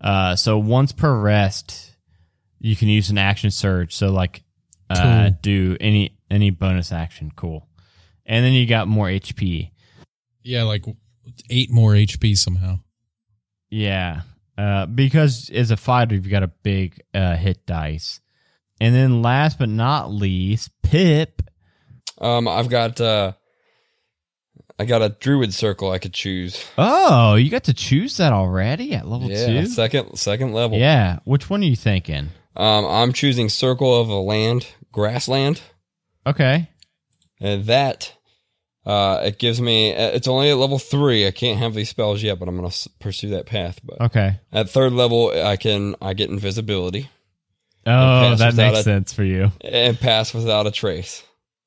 [0.00, 1.94] Uh, so once per rest,
[2.58, 3.94] you can use an action surge.
[3.94, 4.42] So like,
[4.90, 5.38] uh, Cool.
[5.42, 7.30] do any any bonus action.
[7.36, 7.66] Cool.
[8.26, 9.70] And then you got more HP.
[10.42, 10.84] Yeah, like
[11.48, 12.80] eight more HP somehow.
[13.70, 14.22] Yeah.
[14.58, 18.20] Uh, because as a fighter, you've got a big uh, hit dice.
[18.80, 21.42] And then last but not least, Pip.
[22.18, 23.32] Um, I've got uh,
[24.78, 26.64] I got a druid circle I could choose.
[26.78, 29.66] Oh, you got to choose that already at level yeah, two?
[29.66, 30.78] second second level.
[30.78, 31.18] Yeah.
[31.24, 32.30] Which one are you thinking?
[32.56, 35.60] Um, I'm choosing circle of a land, grassland,
[36.26, 36.68] Okay.
[37.40, 38.14] and that
[38.90, 39.90] uh, it gives me.
[39.90, 41.26] It's only at level three.
[41.26, 43.80] I can't have these spells yet, but I'm gonna s- pursue that path.
[43.84, 44.38] But Okay.
[44.52, 47.08] at third level, I can I get invisibility
[47.86, 49.52] Oh, that makes a- sense for you.
[49.62, 51.22] and pass without a trace,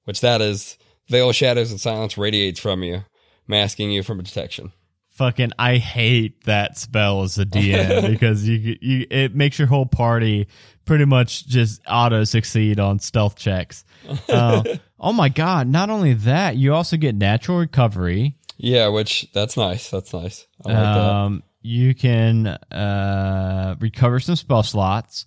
[0.06, 0.78] which that is
[1.10, 3.04] veil shadows and silence radiates from you,
[3.48, 4.72] masking you from detection.
[5.16, 9.86] Fucking, I hate that spell as a DM because you you it makes your whole
[9.86, 10.48] party
[10.86, 13.86] pretty much just auto succeed on stealth checks.
[14.28, 14.64] Uh,
[15.04, 15.68] oh my god!
[15.68, 18.38] Not only that, you also get natural recovery.
[18.58, 19.90] Yeah, which that's nice.
[19.92, 20.48] That's nice.
[20.66, 20.98] I like that.
[21.00, 25.26] Um, you can uh, recover some spell slots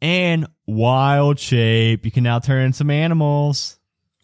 [0.00, 2.04] and wild shape.
[2.04, 3.78] You can now turn into some animals.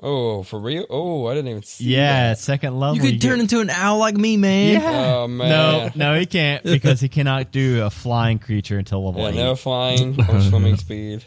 [0.04, 0.84] Oh, for real?
[0.90, 1.84] Oh, I didn't even see.
[1.84, 2.38] Yeah, that.
[2.40, 2.96] second level.
[2.96, 4.80] You could turn get- into an owl like me, man.
[4.80, 5.14] Yeah.
[5.14, 5.48] Oh man.
[5.96, 9.34] No, no, he can't because he cannot do a flying creature until level Yeah, eight.
[9.36, 11.24] no flying or swimming speed.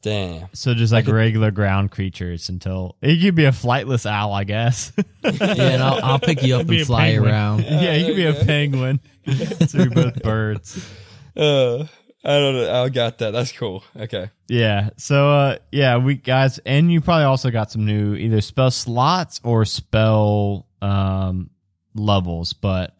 [0.00, 0.48] Damn.
[0.52, 4.92] So just like regular ground creatures until he could be a flightless owl, I guess.
[5.24, 7.30] Yeah, and I'll, I'll pick you up and fly you penguin.
[7.30, 7.64] around.
[7.64, 9.00] yeah, he could be a penguin.
[9.66, 10.88] so we're both birds.
[11.36, 11.84] Uh,
[12.24, 12.82] I don't know.
[12.84, 13.32] I got that.
[13.32, 13.84] That's cool.
[13.96, 14.30] Okay.
[14.48, 14.90] Yeah.
[14.96, 19.40] So uh yeah, we guys and you probably also got some new either spell slots
[19.44, 21.50] or spell um
[21.94, 22.96] levels, but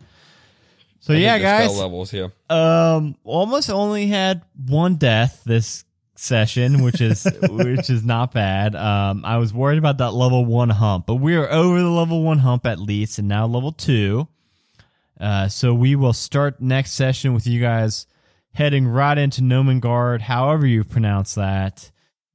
[1.00, 1.78] so I yeah, the spell guys.
[1.78, 2.12] levels.
[2.12, 2.28] Yeah.
[2.50, 5.84] Um almost only had one death this
[6.18, 8.74] session, which is which is not bad.
[8.74, 12.22] Um I was worried about that level 1 hump, but we are over the level
[12.22, 14.26] 1 hump at least and now level 2.
[15.20, 18.06] Uh so we will start next session with you guys
[18.52, 21.90] heading right into Gnomengarde, however you pronounce that.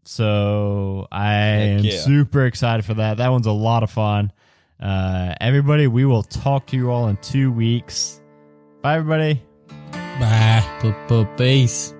[0.06, 2.00] So I am yeah.
[2.00, 3.18] super excited for that.
[3.18, 4.32] That one's a lot of fun.
[4.80, 8.22] Uh, everybody, we will talk to you all in two weeks.
[8.82, 9.42] Bye, everybody.
[9.92, 11.26] Bye.
[11.38, 11.94] Peace.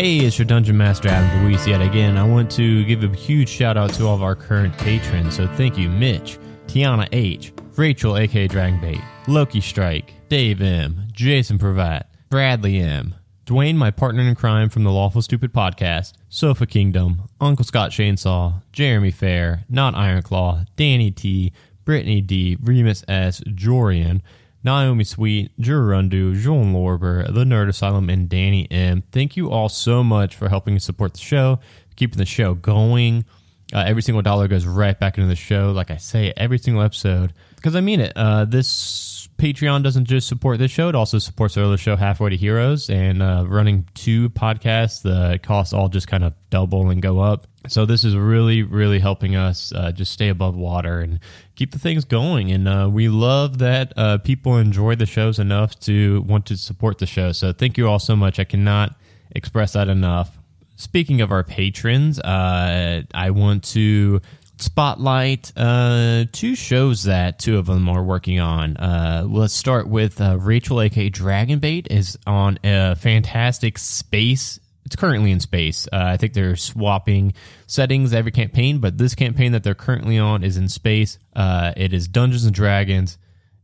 [0.00, 2.16] Hey, it's your Dungeon Master Adam DeWeese yet again.
[2.16, 5.36] I want to give a huge shout out to all of our current patrons.
[5.36, 6.38] So thank you, Mitch,
[6.68, 13.90] Tiana H, Rachel, aka Dragonbait, Loki Strike, Dave M, Jason Pravat, Bradley M, Dwayne, my
[13.90, 19.64] partner in crime from the Lawful Stupid podcast, Sofa Kingdom, Uncle Scott Chainsaw, Jeremy Fair,
[19.68, 21.52] Not Ironclaw, Danny T,
[21.84, 24.22] Brittany D, Remus S, Jorian,
[24.62, 29.02] Naomi Sweet, Jurundu, Joan Lorber, The Nerd Asylum, and Danny M.
[29.10, 31.60] Thank you all so much for helping support the show,
[31.96, 33.24] keeping the show going.
[33.72, 35.70] Uh, every single dollar goes right back into the show.
[35.72, 38.12] Like I say, every single episode, because I mean it.
[38.16, 42.28] Uh, this Patreon doesn't just support this show; it also supports our other show, Halfway
[42.28, 45.00] to Heroes, and uh, running two podcasts.
[45.00, 47.46] The costs all just kind of double and go up.
[47.66, 51.20] So this is really, really helping us uh, just stay above water and
[51.56, 52.52] keep the things going.
[52.52, 56.98] And uh, we love that uh, people enjoy the shows enough to want to support
[56.98, 57.32] the show.
[57.32, 58.38] So thank you all so much.
[58.38, 58.94] I cannot
[59.30, 60.36] express that enough.
[60.76, 64.20] Speaking of our patrons, uh, I want to
[64.60, 68.76] spotlight uh, two shows that two of them are working on.
[68.76, 75.30] Uh, let's start with uh, Rachel, aka Dragonbait, is on a fantastic space it's currently
[75.30, 75.86] in space.
[75.92, 77.32] Uh, I think they're swapping
[77.68, 81.16] settings every campaign, but this campaign that they're currently on is in space.
[81.32, 83.16] Uh, it is Dungeons and Dragons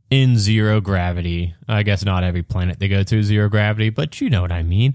[0.09, 1.53] in zero gravity.
[1.67, 4.63] I guess not every planet they go to zero gravity, but you know what I
[4.63, 4.95] mean.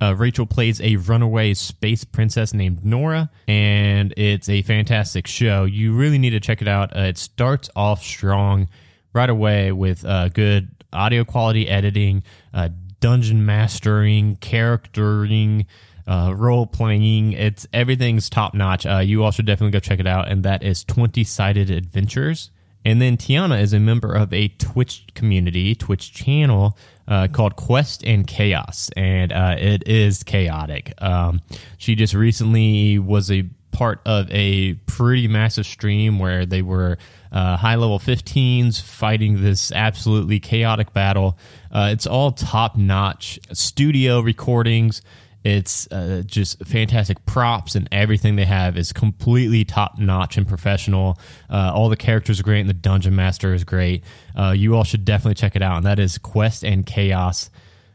[0.00, 5.64] Uh, Rachel plays a runaway space princess named Nora, and it's a fantastic show.
[5.64, 6.96] You really need to check it out.
[6.96, 8.68] Uh, it starts off strong
[9.12, 12.22] right away with uh, good audio quality editing,
[12.54, 12.70] uh,
[13.00, 15.66] dungeon mastering, charactering,
[16.06, 17.32] uh, role playing.
[17.32, 18.86] It's everything's top notch.
[18.86, 22.50] Uh, you all should definitely go check it out, and that is Twenty Sided Adventures.
[22.84, 26.78] And then Tiana is a member of a Twitch community, Twitch channel
[27.10, 30.94] uh, called Quest and Chaos, and uh, it is chaotic.
[31.02, 31.40] Um,
[31.76, 36.98] she just recently was a part of a pretty massive stream where they were
[37.32, 41.38] uh, high level 15s fighting this absolutely chaotic battle.
[41.70, 45.02] Uh, it's all top notch studio recordings.
[45.42, 51.18] It's uh, just fantastic props and everything they have is completely top notch and professional.
[51.48, 54.04] Uh, all the characters are great and the dungeon master is great.
[54.36, 55.78] Uh, you all should definitely check it out.
[55.78, 57.50] And that is Quest and Chaos.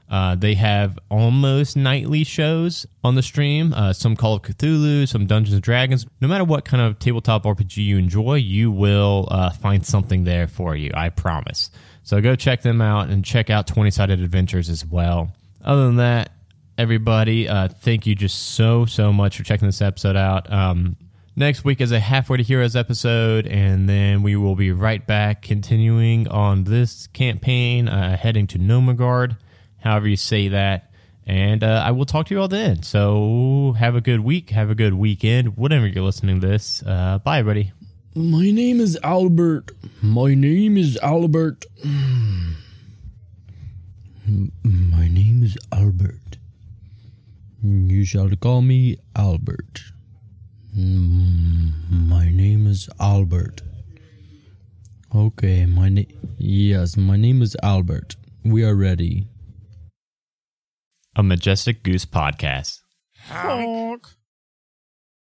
[0.10, 3.74] Uh, they have almost nightly shows on the stream.
[3.74, 6.06] Uh, some Call of Cthulhu, some Dungeons and Dragons.
[6.22, 10.48] No matter what kind of tabletop RPG you enjoy, you will uh, find something there
[10.48, 10.91] for you.
[10.93, 11.72] I promise.
[12.04, 15.32] So go check them out and check out Twenty Sided Adventures as well.
[15.64, 16.30] Other than that,
[16.78, 20.51] everybody, uh, thank you just so so much for checking this episode out.
[20.51, 20.97] Um,
[21.36, 25.41] next week is a halfway to heroes episode, and then we will be right back
[25.41, 29.38] continuing on this campaign, uh, heading to Gnomengarde
[29.86, 30.91] however you say that.
[31.28, 32.84] And uh, I will talk to you all then.
[32.84, 34.49] So have a good week.
[34.49, 35.57] Have a good weekend.
[35.57, 36.84] Whenever you're listening to this.
[36.86, 37.71] Uh, bye, everybody.
[38.13, 39.71] My name is Albert.
[40.01, 41.65] My name is Albert.
[44.63, 46.19] My name is Albert.
[47.68, 49.82] You shall call me Albert.
[50.78, 53.63] Mm, my name is Albert.
[55.13, 56.36] Okay, my name.
[56.38, 58.18] Yes, my name is Albert.
[58.43, 59.30] We are ready.
[61.16, 62.82] A Majestic Goose podcast.
[63.30, 64.09] Honk.